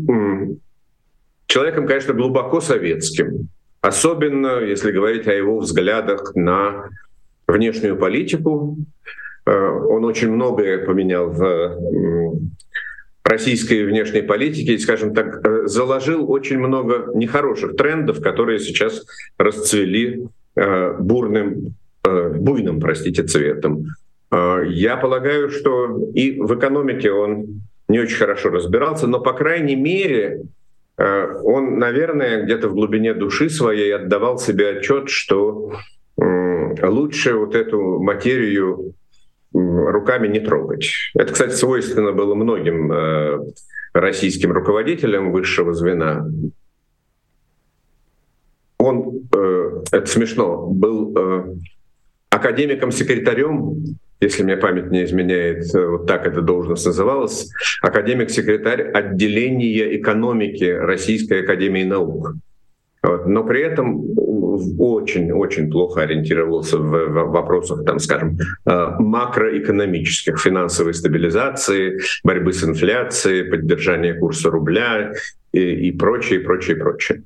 человеком, 1.47 1.87
конечно, 1.87 2.15
глубоко 2.15 2.61
советским, 2.61 3.49
особенно 3.81 4.61
если 4.61 4.93
говорить 4.93 5.27
о 5.27 5.35
его 5.35 5.59
взглядах 5.59 6.35
на 6.35 6.89
внешнюю 7.49 7.97
политику. 7.97 8.77
Э, 9.45 9.51
он 9.51 10.05
очень 10.05 10.31
многое 10.31 10.85
поменял 10.85 11.31
в 11.31 12.39
российской 13.25 13.85
внешней 13.85 14.23
политики 14.23 14.71
и, 14.71 14.79
скажем 14.79 15.15
так, 15.15 15.45
э, 15.45 15.67
заложил 15.67 16.31
очень 16.31 16.59
много 16.59 17.11
нехороших 17.15 17.77
трендов, 17.77 18.21
которые 18.21 18.59
сейчас 18.59 19.05
расцвели 19.39 20.29
бурным, 20.99 21.75
э, 22.05 22.29
буйным, 22.31 22.81
простите, 22.81 23.23
цветом. 23.23 23.87
Я 24.31 24.99
полагаю, 24.99 25.49
что 25.49 26.11
и 26.13 26.39
в 26.39 26.55
экономике 26.55 27.11
он 27.11 27.63
не 27.89 27.99
очень 27.99 28.19
хорошо 28.19 28.51
разбирался, 28.51 29.07
но, 29.07 29.21
по 29.21 29.33
крайней 29.33 29.77
мере, 29.77 30.43
он, 30.99 31.79
наверное, 31.79 32.43
где-то 32.43 32.69
в 32.69 32.75
глубине 32.75 33.15
души 33.15 33.49
своей 33.49 33.95
отдавал 33.95 34.39
себе 34.39 34.69
отчет, 34.77 35.09
что 35.09 35.73
лучше 36.19 37.37
вот 37.37 37.55
эту 37.55 38.01
материю 38.01 38.93
руками 39.53 40.29
не 40.29 40.41
трогать. 40.41 40.91
Это, 41.15 41.33
кстати, 41.33 41.55
свойственно 41.55 42.13
было 42.13 42.35
многим 42.35 42.93
э, 42.93 43.39
российским 43.93 44.53
руководителям 44.53 45.33
высшего 45.33 45.73
звена. 45.73 46.27
Он, 48.89 49.29
э, 49.35 49.83
это 49.93 50.07
смешно, 50.07 50.67
был 50.67 51.17
э, 51.17 51.55
академиком-секретарем, 52.31 53.97
если 54.21 54.43
мне 54.43 54.57
память 54.57 54.91
не 54.91 55.05
изменяет, 55.05 55.73
вот 55.73 56.07
так 56.07 56.27
это 56.27 56.41
должность 56.43 56.87
называлась, 56.87 57.51
академик-секретарь 57.83 58.83
отделения 58.91 59.97
экономики 59.97 60.65
Российской 60.65 61.43
Академии 61.43 61.85
Наук. 61.85 62.35
Вот. 63.03 63.27
Но 63.27 63.45
при 63.45 63.63
этом 63.63 64.05
очень-очень 64.79 65.71
плохо 65.71 66.03
ориентировался 66.03 66.79
в, 66.79 66.91
в 66.91 67.31
вопросах, 67.31 67.85
там, 67.85 67.99
скажем, 67.99 68.39
э, 68.67 68.91
макроэкономических, 68.99 70.39
финансовой 70.41 70.95
стабилизации, 70.95 72.01
борьбы 72.25 72.53
с 72.53 72.65
инфляцией, 72.65 73.45
поддержания 73.45 74.15
курса 74.15 74.51
рубля 74.51 75.13
и, 75.53 75.89
и 75.89 75.93
прочее, 75.93 76.41
прочее, 76.41 76.77
прочее. 76.77 77.23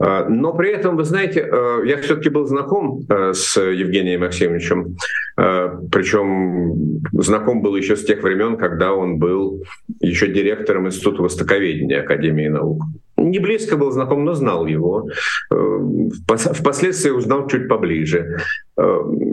Э, 0.00 0.28
но 0.28 0.52
при 0.52 0.70
этом, 0.70 0.96
вы 0.96 1.04
знаете, 1.04 1.40
э, 1.40 1.82
я 1.86 1.96
все-таки 1.98 2.28
был 2.28 2.46
знаком 2.46 3.06
с 3.08 3.60
Евгением 3.60 4.20
Максимовичем, 4.20 4.96
причем 5.36 7.02
знаком 7.12 7.60
был 7.62 7.74
еще 7.76 7.96
с 7.96 8.04
тех 8.04 8.22
времен, 8.22 8.56
когда 8.56 8.92
он 8.92 9.18
был 9.18 9.64
еще 10.00 10.28
директором 10.28 10.86
Института 10.86 11.22
востоковедения 11.22 12.00
Академии 12.02 12.48
наук 12.48 12.82
не 13.24 13.38
близко 13.38 13.76
был 13.76 13.90
знаком, 13.90 14.24
но 14.24 14.34
знал 14.34 14.66
его. 14.66 15.08
Э, 15.52 15.78
впоследствии 16.26 17.10
узнал 17.10 17.48
чуть 17.48 17.68
поближе. 17.68 18.38
Э, 18.76 18.82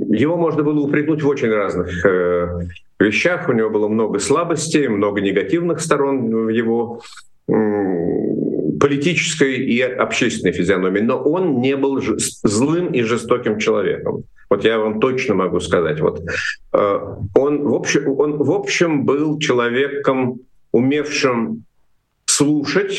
его 0.09 0.38
можно 0.38 0.64
было 0.64 0.80
упрекнуть 0.80 1.22
в 1.24 1.28
очень 1.28 1.49
разных 1.49 2.05
э, 2.05 2.68
вещах. 2.99 3.49
У 3.49 3.53
него 3.53 3.70
было 3.70 3.88
много 3.88 4.20
слабостей, 4.20 4.88
много 4.88 5.22
негативных 5.22 5.82
сторон 5.82 6.45
в 6.45 6.49
его 6.49 7.01
политической 8.82 9.55
и 9.55 9.82
общественной 9.82 10.51
физиономии, 10.51 11.01
но 11.01 11.17
он 11.21 11.61
не 11.61 11.77
был 11.77 12.01
злым 12.01 12.93
и 12.93 13.03
жестоким 13.03 13.59
человеком. 13.59 14.23
Вот 14.49 14.65
я 14.65 14.79
вам 14.79 14.99
точно 14.99 15.36
могу 15.36 15.61
сказать. 15.61 16.01
Вот 16.01 16.21
он 16.73 17.63
в 17.63 17.73
общем, 17.73 18.19
он 18.19 18.38
в 18.38 18.51
общем 18.51 19.05
был 19.05 19.39
человеком, 19.39 20.41
умевшим 20.73 21.63
слушать, 22.25 22.97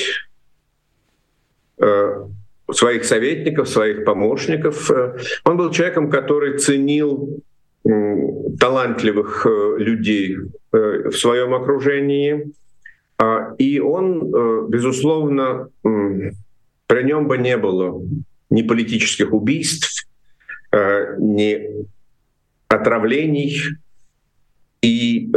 Э, 1.83 2.28
своих 2.72 3.05
советников, 3.05 3.68
своих 3.68 4.05
помощников. 4.05 4.91
Э, 4.91 5.18
он 5.45 5.57
был 5.57 5.70
человеком, 5.72 6.09
который 6.11 6.59
ценил 6.59 7.43
талантливых 8.59 9.45
э, 9.45 9.74
людей 9.78 10.37
в 10.70 11.12
своем 11.12 11.53
окружении. 11.53 12.53
А, 13.23 13.55
и 13.57 13.79
он, 13.79 14.68
безусловно, 14.68 15.68
при 15.83 17.03
нем 17.05 17.29
бы 17.29 17.39
не 17.39 17.57
было 17.57 18.03
ни 18.51 18.62
политических 18.62 19.33
убийств, 19.33 20.09
ни 20.73 21.87
отравлений 22.66 23.57
и 24.81 25.31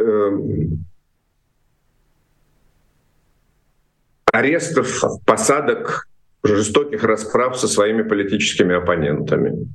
арестов, 4.34 5.04
посадок 5.26 6.08
жестоких 6.44 7.04
расправ 7.04 7.60
со 7.60 7.68
своими 7.68 8.02
политическими 8.02 8.76
оппонентами. 8.76 9.68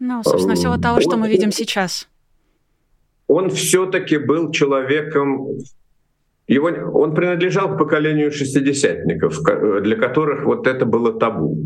Ну, 0.00 0.22
собственно, 0.22 0.54
всего 0.54 0.76
того, 0.76 0.96
он, 0.96 1.02
что 1.02 1.16
мы 1.16 1.30
видим 1.30 1.50
сейчас. 1.50 2.08
Он 3.26 3.48
все-таки 3.50 4.18
был 4.18 4.52
человеком, 4.52 5.48
его, 6.48 6.68
он 6.94 7.14
принадлежал 7.14 7.74
к 7.74 7.78
поколению 7.78 8.32
шестидесятников, 8.32 9.38
для 9.82 9.96
которых 9.96 10.44
вот 10.44 10.66
это 10.66 10.86
было 10.86 11.12
табу. 11.12 11.58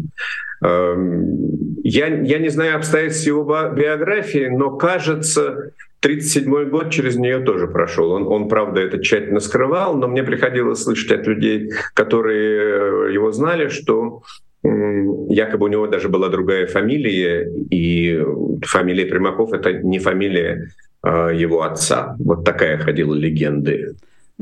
Эм, 0.62 1.76
я, 1.84 2.08
я 2.08 2.38
не 2.38 2.48
знаю 2.48 2.76
обстоятельств 2.76 3.26
его 3.26 3.44
биографии, 3.44 4.48
но 4.48 4.76
кажется, 4.76 5.72
1937 6.00 6.68
год 6.68 6.90
через 6.90 7.16
нее 7.16 7.38
тоже 7.38 7.68
прошел. 7.68 8.10
Он, 8.10 8.26
он, 8.26 8.48
правда, 8.48 8.80
это 8.80 9.00
тщательно 9.00 9.38
скрывал, 9.38 9.96
но 9.96 10.08
мне 10.08 10.24
приходилось 10.24 10.82
слышать 10.82 11.12
от 11.12 11.26
людей, 11.28 11.70
которые 11.94 13.08
э, 13.08 13.12
его 13.12 13.30
знали, 13.30 13.68
что 13.68 14.22
якобы 14.64 15.66
у 15.66 15.68
него 15.68 15.88
даже 15.88 16.08
была 16.08 16.28
другая 16.28 16.66
фамилия, 16.66 17.50
и 17.70 18.24
фамилия 18.62 19.06
Примаков— 19.06 19.52
это 19.54 19.72
не 19.72 19.98
фамилия 19.98 20.68
его 21.04 21.62
отца. 21.62 22.14
Вот 22.20 22.44
такая 22.44 22.78
ходила 22.78 23.12
легенда. 23.12 23.72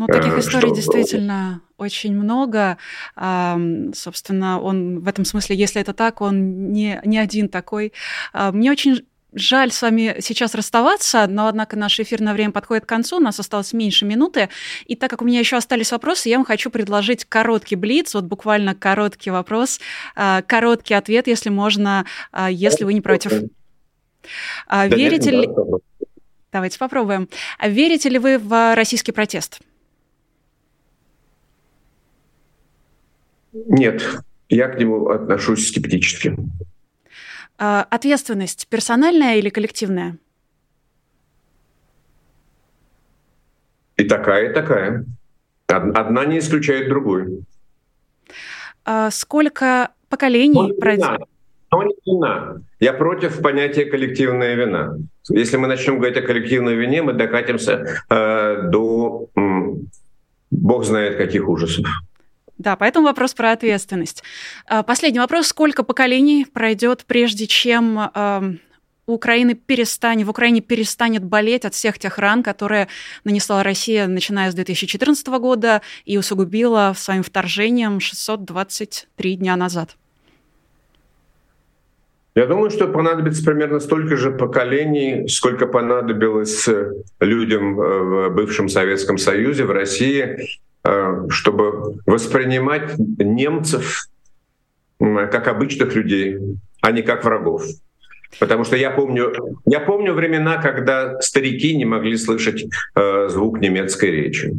Ну, 0.07 0.15
таких 0.15 0.39
историй 0.39 0.69
что... 0.69 0.77
действительно 0.77 1.63
очень 1.77 2.15
много. 2.15 2.79
Собственно, 3.15 4.61
он 4.61 5.01
в 5.01 5.09
этом 5.09 5.25
смысле, 5.25 5.57
если 5.57 5.81
это 5.81 5.95
так, 5.95 6.21
он 6.21 6.73
не, 6.73 7.01
не 7.05 7.19
один 7.19 7.49
такой. 7.49 7.93
Мне 8.35 8.71
очень 8.71 9.03
Жаль 9.33 9.71
с 9.71 9.81
вами 9.81 10.17
сейчас 10.21 10.55
расставаться, 10.57 11.27
но, 11.29 11.47
однако, 11.47 11.77
наше 11.77 12.03
эфирное 12.03 12.33
время 12.33 12.51
подходит 12.51 12.85
к 12.85 12.89
концу, 12.89 13.19
у 13.19 13.21
нас 13.21 13.39
осталось 13.39 13.73
меньше 13.73 14.05
минуты. 14.05 14.49
И 14.87 14.97
так 14.97 15.09
как 15.09 15.23
у 15.23 15.25
меня 15.25 15.39
еще 15.39 15.57
остались 15.57 15.93
вопросы, 15.93 16.29
я 16.29 16.37
вам 16.37 16.45
хочу 16.45 16.69
предложить 16.69 17.25
короткий 17.25 17.77
блиц, 17.77 18.15
вот 18.15 18.25
буквально 18.25 18.75
короткий 18.75 19.31
вопрос, 19.31 19.81
а, 20.17 20.43
короткий 20.43 20.95
ответ, 20.95 21.29
если 21.29 21.49
можно, 21.49 22.07
а, 22.33 22.51
если 22.51 22.83
вы 22.83 22.93
не 22.93 23.01
против. 23.01 23.33
А, 24.67 24.89
да 24.89 24.97
Верите 24.97 25.31
нет, 25.31 25.47
ли... 25.47 25.51
Давайте 26.51 26.79
попробуем. 26.81 27.29
Верите 27.63 28.09
ли 28.09 28.19
вы 28.19 28.37
в 28.37 28.75
российский 28.75 29.13
протест? 29.13 29.61
Нет, 33.53 34.03
я 34.49 34.69
к 34.69 34.79
нему 34.79 35.09
отношусь 35.09 35.69
скептически. 35.69 36.37
А, 37.59 37.87
ответственность 37.91 38.69
персональная 38.69 39.37
или 39.37 39.49
коллективная? 39.49 40.17
И 43.97 44.05
такая, 44.05 44.51
и 44.51 44.55
такая. 44.55 45.05
Одна 45.67 46.25
не 46.25 46.39
исключает 46.39 46.89
другую. 46.89 47.45
А 48.85 49.11
сколько 49.11 49.91
поколений 50.09 50.73
пройдет? 50.73 51.21
Но 51.71 51.83
не 51.85 51.95
вина. 52.05 52.57
Я 52.81 52.93
против 52.93 53.43
понятия 53.43 53.85
коллективная 53.85 54.55
вина. 54.55 54.97
Если 55.29 55.57
мы 55.57 55.69
начнем 55.69 55.99
говорить 55.99 56.17
о 56.17 56.23
коллективной 56.23 56.75
вине, 56.75 57.03
мы 57.03 57.13
докатимся 57.13 58.03
э, 58.09 58.63
до 58.71 59.29
э, 59.37 59.41
бог 60.51 60.85
знает 60.85 61.17
каких 61.17 61.49
ужасов. 61.49 61.87
Да, 62.61 62.77
поэтому 62.77 63.07
вопрос 63.07 63.33
про 63.33 63.53
ответственность. 63.53 64.23
А, 64.67 64.83
последний 64.83 65.19
вопрос. 65.19 65.47
Сколько 65.47 65.83
поколений 65.83 66.45
пройдет, 66.45 67.05
прежде 67.07 67.47
чем 67.47 68.11
у 69.07 69.15
Украины 69.15 69.55
перестанет, 69.55 70.27
в 70.27 70.31
Украине 70.31 70.61
перестанет 70.61 71.25
болеть 71.25 71.65
от 71.65 71.73
всех 71.73 71.99
тех 71.99 72.19
ран, 72.19 72.43
которые 72.43 72.89
нанесла 73.25 73.63
Россия, 73.63 74.07
начиная 74.07 74.51
с 74.51 74.55
2014 74.55 75.27
года 75.39 75.81
и 76.05 76.19
усугубила 76.19 76.93
своим 76.95 77.23
вторжением 77.23 77.99
623 77.99 79.37
дня 79.37 79.57
назад? 79.57 79.97
Я 82.35 82.45
думаю, 82.45 82.71
что 82.71 82.89
понадобится 82.89 83.43
примерно 83.43 83.81
столько 83.81 84.19
же 84.19 84.33
поколений, 84.33 85.27
сколько 85.29 85.67
понадобилось 85.67 86.69
людям 87.21 87.75
в 87.75 88.29
бывшем 88.29 88.69
Советском 88.69 89.17
Союзе, 89.17 89.65
в 89.65 89.71
России, 89.71 90.37
Э, 90.37 90.70
чтобы 91.29 92.01
воспринимать 92.07 92.99
немцев 92.99 94.07
как 94.99 95.49
обычных 95.49 95.95
людей, 95.95 96.39
а 96.81 96.93
не 96.93 97.03
как 97.03 97.25
врагов. 97.25 97.65
Потому 98.39 98.65
что 98.65 98.77
я 98.77 98.91
помню, 98.91 99.33
я 99.67 99.81
помню 99.81 100.15
времена, 100.15 100.59
когда 100.59 101.21
старики 101.21 101.77
не 101.77 101.85
могли 101.85 102.17
слышать 102.17 102.65
э, 102.95 103.29
звук 103.29 103.61
немецкой 103.61 104.11
речи. 104.11 104.55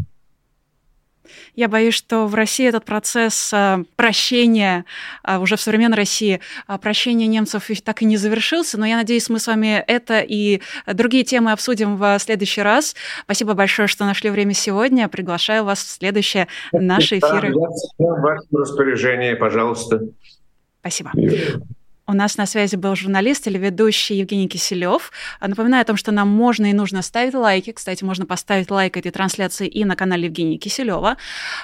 Я 1.56 1.68
боюсь, 1.68 1.94
что 1.94 2.28
в 2.28 2.36
России 2.36 2.68
этот 2.68 2.86
процесс 2.86 3.52
а, 3.54 3.84
прощения, 3.96 4.86
а, 5.24 5.40
уже 5.40 5.56
в 5.56 5.62
современной 5.62 5.98
России, 5.98 6.40
а, 6.68 6.78
прощения 6.78 7.28
немцев 7.28 7.70
так 7.84 8.02
и 8.02 8.06
не 8.06 8.18
завершился, 8.18 8.78
но 8.78 8.86
я 8.86 8.98
надеюсь, 8.98 9.30
мы 9.30 9.40
с 9.40 9.48
вами 9.48 9.84
это 9.88 10.20
и 10.20 10.62
другие 10.88 11.24
темы 11.24 11.52
обсудим 11.52 11.98
в 11.98 12.20
следующий 12.20 12.62
раз. 12.62 12.96
Спасибо 13.24 13.54
большое, 13.54 13.88
что 13.88 14.06
нашли 14.06 14.30
время 14.30 14.54
сегодня. 14.54 15.08
Приглашаю 15.08 15.64
вас 15.64 15.84
в 15.84 15.90
следующие 15.90 16.48
наши 16.72 17.20
эфиры. 17.20 17.54
Да, 17.54 18.06
в 18.06 18.22
вашем 18.22 18.58
распоряжении, 18.58 19.34
пожалуйста. 19.34 20.02
Спасибо. 20.82 21.12
У 22.08 22.14
нас 22.14 22.36
на 22.36 22.48
связи 22.48 22.76
был 22.76 22.96
журналист 22.96 23.48
или 23.48 23.60
ведущий 23.60 24.16
Евгений 24.16 24.48
Киселев. 24.48 25.12
Напоминаю 25.40 25.84
о 25.84 25.86
том, 25.86 25.98
что 25.98 26.12
нам 26.12 26.28
можно 26.28 26.66
и 26.66 26.74
нужно 26.74 27.04
ставить 27.04 27.36
лайки. 27.36 27.72
Кстати, 27.72 28.04
можно 28.04 28.26
поставить 28.26 28.72
лайк 28.72 28.98
этой 28.98 29.12
трансляции 29.12 29.68
и 29.68 29.86
на 29.86 29.96
канале 29.96 30.26
Евгения 30.26 30.58
Киселева. 30.58 31.18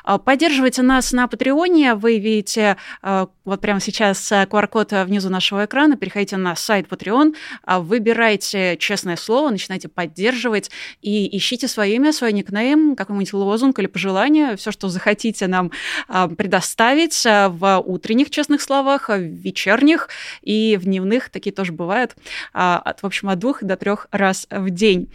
А, 0.04 0.18
поддерживайте 0.20 0.84
нас 0.84 1.12
на 1.12 1.28
Патреоне. 1.28 1.96
Вы 1.96 2.20
видите 2.20 2.78
а, 3.02 3.30
вот 3.46 3.62
прямо 3.62 3.80
сейчас 3.80 4.32
QR-код 4.32 4.92
внизу 5.06 5.30
нашего 5.30 5.66
экрана. 5.66 5.98
Переходите 5.98 6.38
на 6.38 6.56
сайт 6.56 6.88
Patreon, 6.88 7.36
а, 7.64 7.80
выбирайте 7.80 8.78
честное 8.78 9.16
слово, 9.16 9.50
начинайте 9.50 9.88
поддерживать 9.88 10.70
и 11.02 11.36
ищите 11.36 11.68
свое 11.68 11.96
имя, 11.96 12.14
свой 12.14 12.32
никнейм, 12.32 12.96
какой-нибудь 12.96 13.34
лозунг 13.34 13.80
или 13.80 13.88
пожелание, 13.88 14.56
все, 14.56 14.72
что 14.72 14.88
захотите 14.88 15.48
нам 15.48 15.72
предоставить 16.38 17.24
в 17.26 17.84
утренних 17.86 18.30
честных 18.30 18.62
словах, 18.62 19.10
в 19.10 19.18
вечерних 19.18 20.10
и 20.42 20.78
в 20.78 20.86
дневных 20.86 21.30
такие 21.30 21.54
тоже 21.54 21.72
бывают, 21.72 22.16
а, 22.54 22.78
от, 22.78 23.04
в 23.04 23.06
общем, 23.06 23.30
от 23.30 23.40
двух 23.40 23.64
до 23.64 23.76
трех 23.76 24.08
раз 24.12 24.48
в 24.50 24.70
день. 24.70 25.12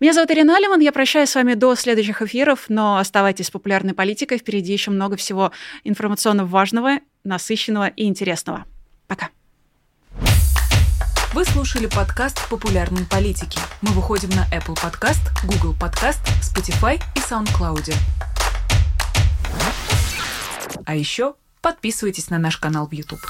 Меня 0.00 0.12
зовут 0.12 0.30
Ирина 0.30 0.56
Алиман, 0.56 0.80
я 0.80 0.92
прощаюсь 0.92 1.30
с 1.30 1.34
вами 1.34 1.54
до 1.54 1.74
следующих 1.74 2.22
эфиров, 2.22 2.66
но 2.68 2.98
оставайтесь 2.98 3.46
с 3.46 3.50
популярной 3.50 3.94
политикой, 3.94 4.38
впереди 4.38 4.72
еще 4.72 4.90
много 4.90 5.16
всего 5.16 5.52
информационно 5.84 6.44
важного, 6.44 6.98
насыщенного 7.24 7.88
и 7.88 8.04
интересного. 8.04 8.64
Пока. 9.06 9.30
Вы 11.32 11.44
слушали 11.44 11.86
подкаст 11.86 12.48
«Популярные 12.48 13.06
политики». 13.06 13.60
Мы 13.82 13.92
выходим 13.92 14.30
на 14.30 14.46
Apple 14.52 14.74
Podcast, 14.74 15.20
Google 15.44 15.76
Podcast, 15.78 16.18
Spotify 16.42 17.00
и 17.14 17.20
SoundCloud. 17.20 17.94
А 20.84 20.96
еще 20.96 21.34
подписывайтесь 21.62 22.30
на 22.30 22.38
наш 22.38 22.56
канал 22.56 22.88
в 22.88 22.92
YouTube. 22.92 23.20